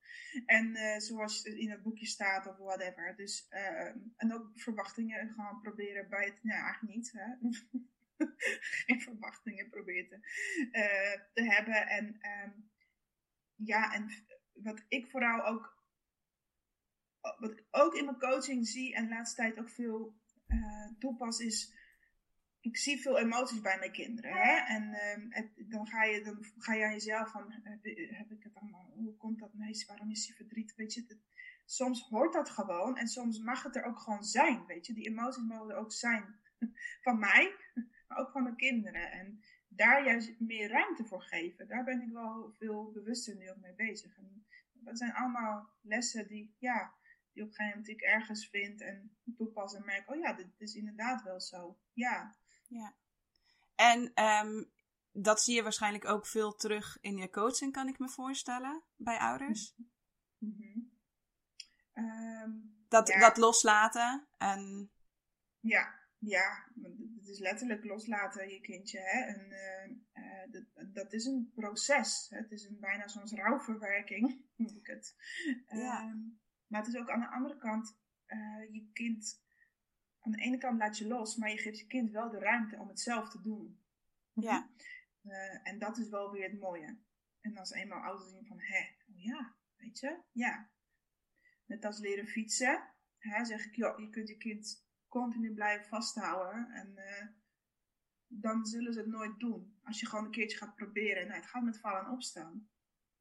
[0.46, 3.16] En uh, zoals in het boekje staat of whatever.
[3.16, 7.12] Dus, uh, en ook verwachtingen gaan proberen bij het, nou eigenlijk niet.
[7.12, 7.36] Hè?
[8.86, 11.88] Geen verwachtingen proberen te, te hebben.
[11.88, 12.70] En um,
[13.58, 14.10] ja, en
[14.53, 15.78] wat ik vooral ook,
[17.39, 20.16] wat ik ook in mijn coaching zie en de laatste tijd ook veel
[20.47, 21.76] uh, toepas, is
[22.60, 24.32] ik zie veel emoties bij mijn kinderen.
[24.32, 24.55] Hè?
[24.55, 27.64] En uh, dan, ga je, dan ga je aan jezelf van, heb,
[28.18, 30.76] heb ik het allemaal, hoe komt dat meest, waarom is hij verdriet?
[30.76, 31.18] Weet je,
[31.66, 34.93] soms hoort dat gewoon en soms mag het er ook gewoon zijn, weet je.
[34.93, 36.39] Die emoties mogen er ook zijn
[37.01, 37.55] van mij,
[38.08, 39.12] maar ook van mijn kinderen.
[39.12, 39.41] En
[39.78, 41.68] daar juist meer ruimte voor geven.
[41.68, 44.18] Daar ben ik wel veel bewuster nu ook mee bezig.
[44.18, 46.94] En dat zijn allemaal lessen die, ja,
[47.34, 50.48] die op een gegeven moment ik ergens vind en toepas en merk, oh ja, dit
[50.58, 51.80] is inderdaad wel zo.
[51.94, 52.36] Ja.
[52.68, 52.96] Ja.
[53.76, 54.72] En um,
[55.12, 59.18] dat zie je waarschijnlijk ook veel terug in je coaching, kan ik me voorstellen, bij
[59.18, 59.76] ouders.
[60.38, 60.92] Mm -hmm.
[62.04, 64.92] um, dat, dat loslaten en...
[65.60, 66.66] Ja, ja,
[67.28, 69.00] het is letterlijk loslaten je kindje.
[69.00, 69.20] Hè?
[69.20, 72.28] En uh, uh, dat, dat, is een proces.
[72.30, 72.38] Hè?
[72.38, 75.16] Het is een, bijna zo'n rouwverwerking, noem ik het.
[75.68, 76.04] Ja.
[76.04, 76.14] Uh,
[76.68, 79.44] maar het is ook aan de andere kant, eh, je kind,
[80.20, 82.78] aan de ene kant laat je los, maar je geeft je kind wel de ruimte
[82.78, 83.80] om het zelf te doen.
[84.34, 84.70] Ja.
[85.24, 86.98] Uh, en dat is wel weer het mooie.
[87.42, 90.70] En als eenmaal ouders zien van, hé, oh ja, weet je, ja.
[91.66, 94.87] Net als leren fietsen, hè, zeg ik, joh, je kunt je kind
[95.20, 96.72] continu blijven vasthouden.
[96.72, 97.28] En uh,
[98.28, 99.78] dan zullen ze het nooit doen.
[99.84, 101.28] Als je gewoon een keertje gaat proberen.
[101.28, 102.70] Nou, het gaat met vallen en opstaan.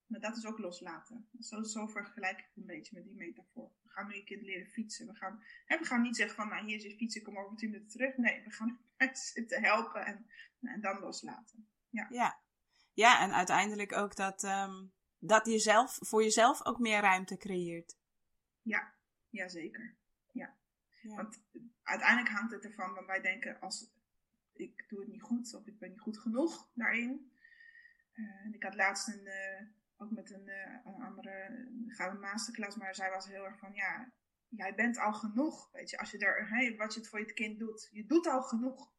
[0.06, 1.28] Maar dat is ook loslaten.
[1.40, 3.70] Zo, zo vergelijk ik het een beetje met die metafoor.
[3.82, 5.06] We gaan nu je kind leren fietsen.
[5.06, 7.56] We gaan, hè, we gaan niet zeggen van, nou hier is je fietsen, kom over
[7.56, 8.16] tien minuten terug.
[8.16, 8.80] Nee, we gaan
[9.34, 10.26] zitten helpen en,
[10.60, 11.68] en dan loslaten.
[11.90, 12.06] Ja.
[12.10, 12.44] ja.
[12.92, 17.98] Ja, en uiteindelijk ook dat, um, dat je zelf, voor jezelf ook meer ruimte creëert.
[18.62, 18.94] Ja,
[19.30, 19.96] ja zeker.
[20.32, 20.56] Ja.
[21.14, 21.42] Want
[21.82, 23.94] uiteindelijk hangt het ervan dat wij denken, als
[24.52, 27.32] ik doe het niet goed of ik ben niet goed genoeg daarin.
[28.14, 32.76] Uh, en ik had laatst een, uh, ook met een, uh, een andere, een masterclass,
[32.76, 34.12] maar zij was heel erg van, ja,
[34.48, 35.70] jij bent al genoeg.
[35.72, 38.26] Weet je, als je daar, hey, wat je het voor je kind doet, je doet
[38.26, 38.92] al genoeg.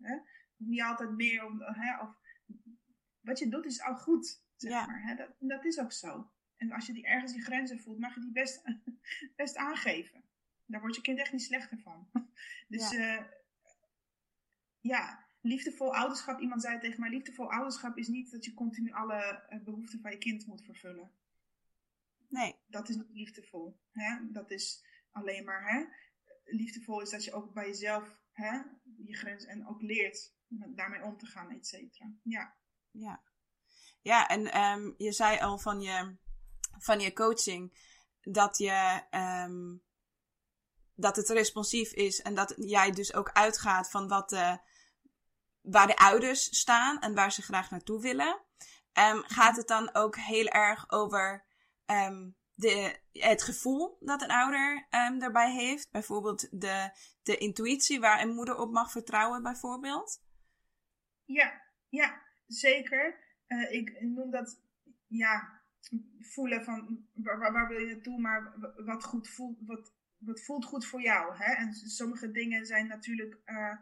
[0.00, 0.18] Hè?
[0.56, 2.16] Niet altijd meer om, hè, of
[3.20, 5.02] wat je doet is al goed, zeg maar.
[5.02, 5.14] Hè?
[5.14, 6.30] Dat, dat is ook zo.
[6.56, 8.62] En als je die ergens die grenzen voelt, mag je die best,
[9.36, 10.24] best aangeven.
[10.72, 12.08] Daar wordt je kind echt niet slechter van.
[12.68, 13.18] Dus ja.
[13.18, 13.26] Uh,
[14.80, 16.40] ja, liefdevol ouderschap.
[16.40, 20.10] Iemand zei tegen mij, liefdevol ouderschap is niet dat je continu alle uh, behoeften van
[20.10, 21.10] je kind moet vervullen.
[22.28, 22.54] Nee.
[22.66, 23.80] Dat is niet liefdevol.
[23.90, 24.32] Hè?
[24.32, 25.84] Dat is alleen maar, hè?
[26.44, 28.60] liefdevol is dat je ook bij jezelf hè,
[28.96, 32.12] je grens en ook leert daarmee om te gaan, et cetera.
[32.22, 32.56] Ja.
[32.90, 33.22] Ja,
[34.02, 36.16] ja en um, je zei al van je,
[36.78, 39.82] van je coaching dat, je, um,
[41.02, 44.58] dat het responsief is en dat jij dus ook uitgaat van wat de,
[45.60, 48.40] waar de ouders staan en waar ze graag naartoe willen.
[48.98, 51.44] Um, gaat het dan ook heel erg over
[52.54, 54.86] de, het gevoel dat een ouder
[55.18, 55.90] daarbij heeft?
[55.90, 56.90] Bijvoorbeeld de,
[57.22, 60.22] de intuïtie waar een moeder op mag vertrouwen, bijvoorbeeld?
[61.24, 62.22] Ja, ja.
[62.46, 63.18] Zeker.
[63.46, 64.60] Uh, ik noem dat,
[65.06, 65.62] ja,
[66.20, 69.92] voelen van waar, waar, wil je naartoe, maar wat, goed voelt, wat,
[70.24, 71.36] wat voelt goed voor jou.
[71.36, 71.52] Hè?
[71.52, 73.76] En sommige dingen zijn natuurlijk, uh,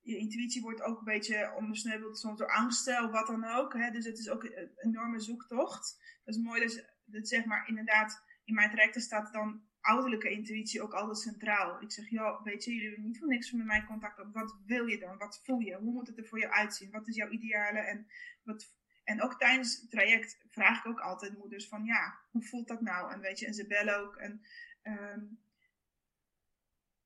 [0.00, 3.72] je intuïtie wordt ook een beetje ondersneuveld soms door angsten of wat dan ook.
[3.72, 3.90] Hè?
[3.90, 5.98] Dus het is ook een enorme zoektocht.
[6.24, 10.82] Dat is mooi dat, dat zeg maar inderdaad in mijn trajecten staat dan ouderlijke intuïtie
[10.82, 11.82] ook altijd centraal.
[11.82, 14.22] Ik zeg, joh, weet je, jullie hebben niet voor niks met mij contact.
[14.32, 15.18] Wat wil je dan?
[15.18, 15.76] Wat voel je?
[15.76, 16.90] Hoe moet het er voor jou uitzien?
[16.90, 17.78] Wat is jouw ideale?
[17.78, 18.06] En,
[18.42, 22.68] wat, en ook tijdens het traject vraag ik ook altijd moeders van, ja, hoe voelt
[22.68, 23.12] dat nou?
[23.12, 24.16] En weet je, en ze bellen ook.
[24.16, 24.42] En,
[24.82, 25.40] um,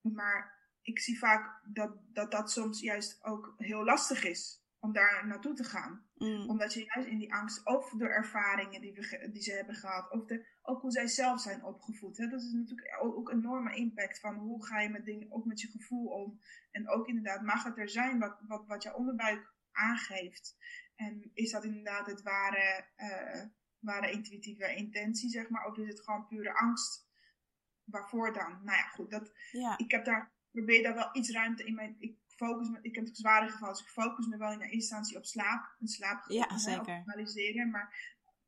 [0.00, 5.26] maar ik zie vaak dat, dat dat soms juist ook heel lastig is om daar
[5.26, 6.06] naartoe te gaan.
[6.14, 6.48] Mm.
[6.48, 10.10] Omdat je juist in die angst, of door ervaringen die, we, die ze hebben gehad,
[10.10, 12.16] of de, ook hoe zij zelf zijn opgevoed.
[12.16, 12.26] Hè?
[12.26, 15.60] Dat is natuurlijk ook een enorme impact van hoe ga je met dingen, ook met
[15.60, 16.40] je gevoel om.
[16.70, 20.56] En ook inderdaad, mag het er zijn wat, wat, wat je onderbuik aangeeft?
[20.96, 23.42] En is dat inderdaad het ware, uh,
[23.78, 25.66] ware intuïtieve intentie, zeg maar?
[25.66, 27.10] Of is het gewoon pure angst?
[27.92, 28.60] Waarvoor dan?
[28.64, 29.78] Nou ja, goed, dat, ja.
[29.78, 33.04] ik heb daar, probeer daar wel iets ruimte in mijn, ik focus me, ik heb
[33.04, 35.76] het zware geval, dus ik focus me wel in de eerste instantie op slaap.
[35.80, 37.02] En slaap ja, zeker.
[37.04, 37.16] Maar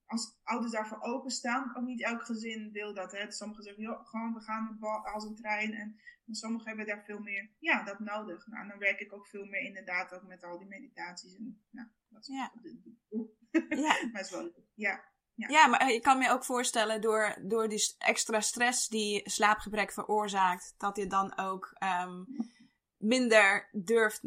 [0.07, 3.13] als ouders daarvoor openstaan, ook niet elk gezin wil dat.
[3.13, 3.33] Hè.
[3.33, 5.73] Sommigen zeggen, joh, gewoon we gaan als een trein.
[5.73, 5.99] En,
[6.31, 8.47] sommigen hebben daar veel meer, ja, dat nodig.
[8.47, 11.37] Nou, dan werk ik ook veel meer inderdaad ook met al die meditaties.
[11.37, 12.53] En, nou, dat is ja.
[13.69, 14.09] ja.
[14.13, 15.05] maar is wel Ja.
[15.37, 15.49] Ja.
[15.49, 20.75] ja, maar je kan me ook voorstellen door, door die extra stress die slaapgebrek veroorzaakt,
[20.79, 22.27] dat je dan ook um,
[22.97, 24.21] minder durft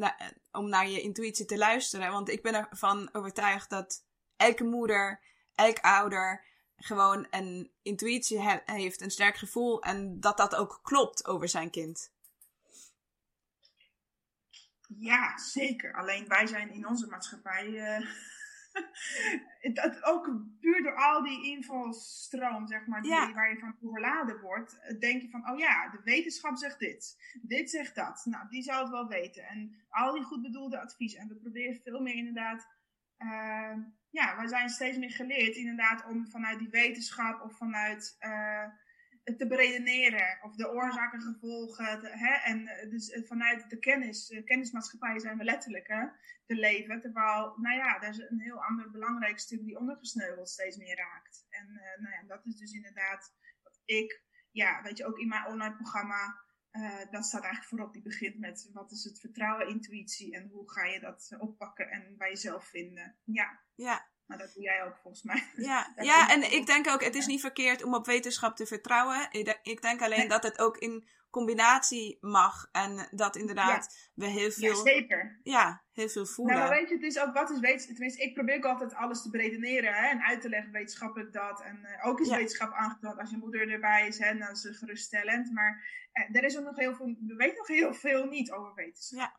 [0.51, 2.11] om naar je intuïtie te luisteren.
[2.11, 4.05] Want ik ben ervan overtuigd dat
[4.35, 5.19] elke moeder,
[5.55, 6.45] elk ouder
[6.75, 12.11] gewoon een intuïtie heeft, een sterk gevoel en dat dat ook klopt over zijn kind.
[14.87, 15.93] Ja, zeker.
[15.93, 17.67] Alleen wij zijn in onze maatschappij.
[17.67, 18.09] Uh
[19.75, 24.79] het, ook puur door al die invalstroom, zeg maar, die, waar je van overladen wordt,
[24.79, 28.25] eh, denk je van, oh ja, de wetenschap zegt dit, dit zegt dat.
[28.25, 29.43] Nou, die zou het wel weten.
[29.43, 31.19] En al die goed bedoelde adviezen.
[31.19, 32.67] En we proberen veel meer inderdaad,
[33.19, 33.77] uh,
[34.09, 38.17] ja, wij zijn steeds meer geleerd inderdaad om vanuit die wetenschap of vanuit...
[38.19, 38.63] Uh,
[39.35, 41.99] te beredeneren of de oorzaken, gevolgen.
[42.01, 42.33] hè?
[42.33, 46.05] En eh, dus eh, vanuit de kennis, de kennismaatschappij zijn we letterlijk hè,
[46.45, 47.01] te leven.
[47.01, 51.45] Terwijl, nou ja, er is een heel ander belangrijk stuk die ondergesneuveld steeds meer raakt.
[51.49, 54.21] En nou ja, dat is dus inderdaad wat ik,
[54.51, 56.45] ja, weet je, ook in mijn online programma,
[57.11, 57.93] dat staat eigenlijk voorop.
[57.93, 62.17] Die begint met wat is het vertrouwen, intuïtie en hoe ga je dat oppakken en
[62.17, 63.17] bij jezelf vinden.
[63.23, 63.61] Ja.
[63.75, 65.43] Ja, Maar dat doe jij ook volgens mij.
[65.55, 68.55] Ja, Daar ja en het ik denk ook, het is niet verkeerd om op wetenschap
[68.55, 69.27] te vertrouwen.
[69.61, 72.69] Ik denk, alleen dat het ook in combinatie mag.
[72.71, 75.39] En dat inderdaad we heel Ja, veel, zeker.
[75.43, 76.55] ja, heel veel voelen.
[76.55, 77.95] Nou, maar weet je, het is ook wat is wetenschap.
[77.95, 81.61] Tenminste, ik probeer ook altijd alles te beredeneren hè, en uit te leggen wetenschappelijk dat.
[81.61, 82.35] En eh, ook is Ja.
[82.35, 85.51] wetenschap aangetoond als je moeder erbij is, hè, dan is ze geruststellend.
[85.51, 85.83] Maar
[86.31, 89.35] er is ook nog heel veel, we weten nog heel veel niet over wetenschap.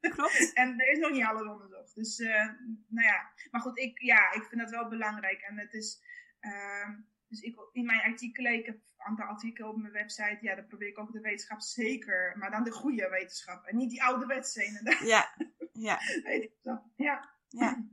[0.14, 0.52] Klopt.
[0.54, 1.94] En er is nog niet alles onderzocht.
[1.94, 2.48] Dus, eh,
[2.88, 3.30] nou ja.
[3.50, 5.40] Maar goed, ik, ja, ik vind dat wel belangrijk.
[5.40, 6.02] En het is,
[6.40, 6.92] ehm,
[7.28, 10.66] dus ik, in mijn artikelen, ik heb een aantal artikelen op mijn website, ja, dan
[10.66, 13.64] probeer ik ook de wetenschap zeker, maar dan de goede wetenschap.
[13.64, 15.06] En niet die ouderwetse inderdaad.
[15.06, 15.34] Ja,
[15.88, 16.84] ja, wetenschap.
[16.96, 17.30] Ja.
[17.48, 17.83] ja.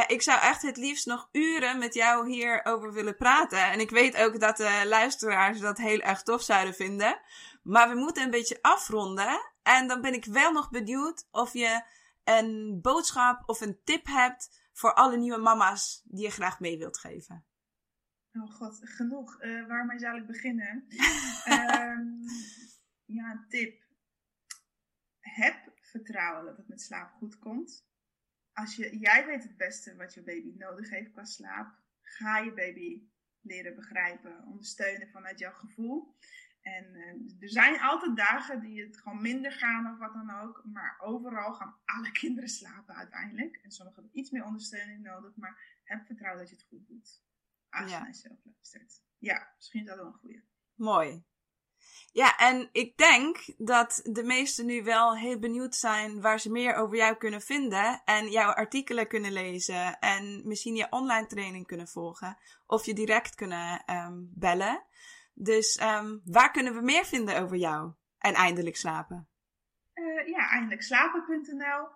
[0.00, 0.08] Ja.
[0.08, 3.70] Ik zou echt het liefst nog uren met jou hierover willen praten.
[3.70, 7.20] En ik weet ook dat de luisteraars dat heel erg tof zouden vinden.
[7.62, 9.40] Maar we moeten een beetje afronden.
[9.62, 11.82] En dan ben ik wel nog benieuwd of je
[12.24, 16.98] een boodschap of een tip hebt voor alle nieuwe mama's die je graag mee wilt
[16.98, 17.44] geven.
[18.32, 19.40] Oh god, genoeg.
[19.40, 20.86] Eh waarmee zal ik beginnen?
[21.44, 22.06] Ehm,
[23.04, 23.82] ja, een tip.
[25.20, 27.88] Heb vertrouwen dat het met slaap goed komt.
[28.60, 31.78] Als je, jij weet het beste wat je baby nodig heeft qua slaap.
[32.02, 33.02] Ga je baby
[33.40, 36.16] leren begrijpen, ondersteunen vanuit jouw gevoel.
[36.60, 40.62] En eh, er zijn altijd dagen die het gewoon minder gaan of wat dan ook.
[40.72, 43.56] Maar overal gaan alle kinderen slapen uiteindelijk.
[43.56, 45.36] En sommigen hebben iets meer ondersteuning nodig.
[45.36, 47.22] Maar heb vertrouwen dat je het goed doet.
[47.68, 47.98] Als je Ja.
[47.98, 49.02] naar jezelf luistert.
[49.18, 50.42] Ja, misschien is dat wel een goede.
[50.74, 51.24] Mooi.
[52.12, 56.74] Ja, en ik denk dat de meesten nu wel heel benieuwd zijn waar ze meer
[56.74, 61.88] over jou kunnen vinden en jouw artikelen kunnen lezen en misschien je online training kunnen
[61.88, 64.84] volgen of je direct kunnen ehm, bellen.
[65.34, 69.29] Dus ehm, waar kunnen we meer vinden over jou en eindelijk slapen?
[70.00, 71.88] Eh, ja, eindelijk slapen.nl.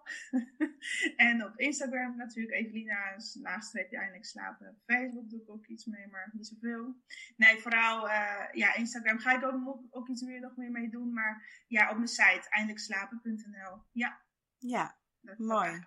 [1.29, 4.83] en op Instagram natuurlijk Evelina laagstreepje eindelijk slapen.
[4.87, 7.03] Facebook doe ik ook iets mee, maar niet zoveel.
[7.37, 11.13] Nee, vooral eh, ja, Instagram ga ik ook, ook iets meer nog meer mee doen.
[11.13, 13.83] Maar ja, op mijn site eindelijkslapen.nl.
[13.93, 14.21] Ja,
[14.59, 15.83] Ja, dat Mooi.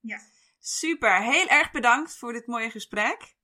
[0.00, 0.18] Ja.
[0.58, 1.22] super.
[1.22, 3.36] Heel erg bedankt voor dit mooie gesprek.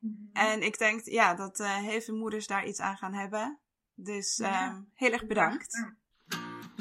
[0.00, 0.14] Mhm.
[0.32, 3.58] En ik denk ja, dat eh, heel veel moeders daar iets aan gaan hebben.
[3.94, 4.68] Dus Ja.
[4.68, 5.76] ehm, heel erg bedankt.
[5.76, 5.96] Ja.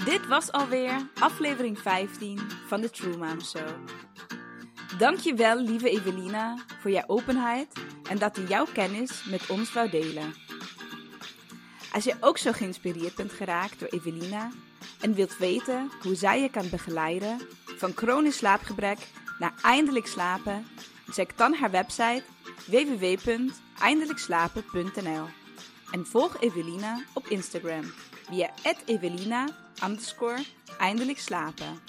[0.04, 3.68] Dit was alweer aflevering 15 van de True Mom Show.
[4.98, 7.74] Dankjewel, lieve Evelina, voor jouw openheid
[8.10, 10.34] en dat je jouw kennis met ons wou delen.
[11.94, 14.52] Als je ook zo geïnspireerd bent geraakt door Evelina
[15.02, 17.40] en wilt weten hoe zij je kan begeleiden
[17.78, 18.98] van chronisch slaapgebrek
[19.40, 20.68] naar eindelijk slapen,
[21.10, 22.24] check dan haar website
[22.68, 25.26] www.eindelijkslapen.nl
[25.92, 27.84] en volg Evelina op Instagram
[28.30, 28.50] via
[28.86, 30.44] Evelina underscore
[30.78, 31.80] eindelijk slapen,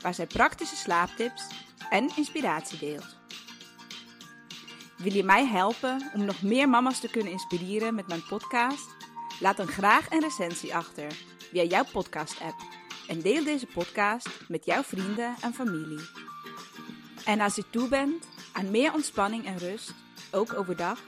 [0.00, 1.42] waar zij praktische slaaptips
[1.90, 3.16] en inspiratie deelt.
[4.96, 8.88] Wil je mij helpen om nog meer mama's te kunnen inspireren met mijn podcast?
[9.40, 11.12] Laat dan graag een recensie achter
[11.50, 12.56] via jouw podcast-app
[13.08, 16.08] en deel deze podcast met jouw vrienden en familie.
[17.24, 19.94] En als je toe bent aan meer ontspanning en rust,
[20.30, 20.98] ook overdag,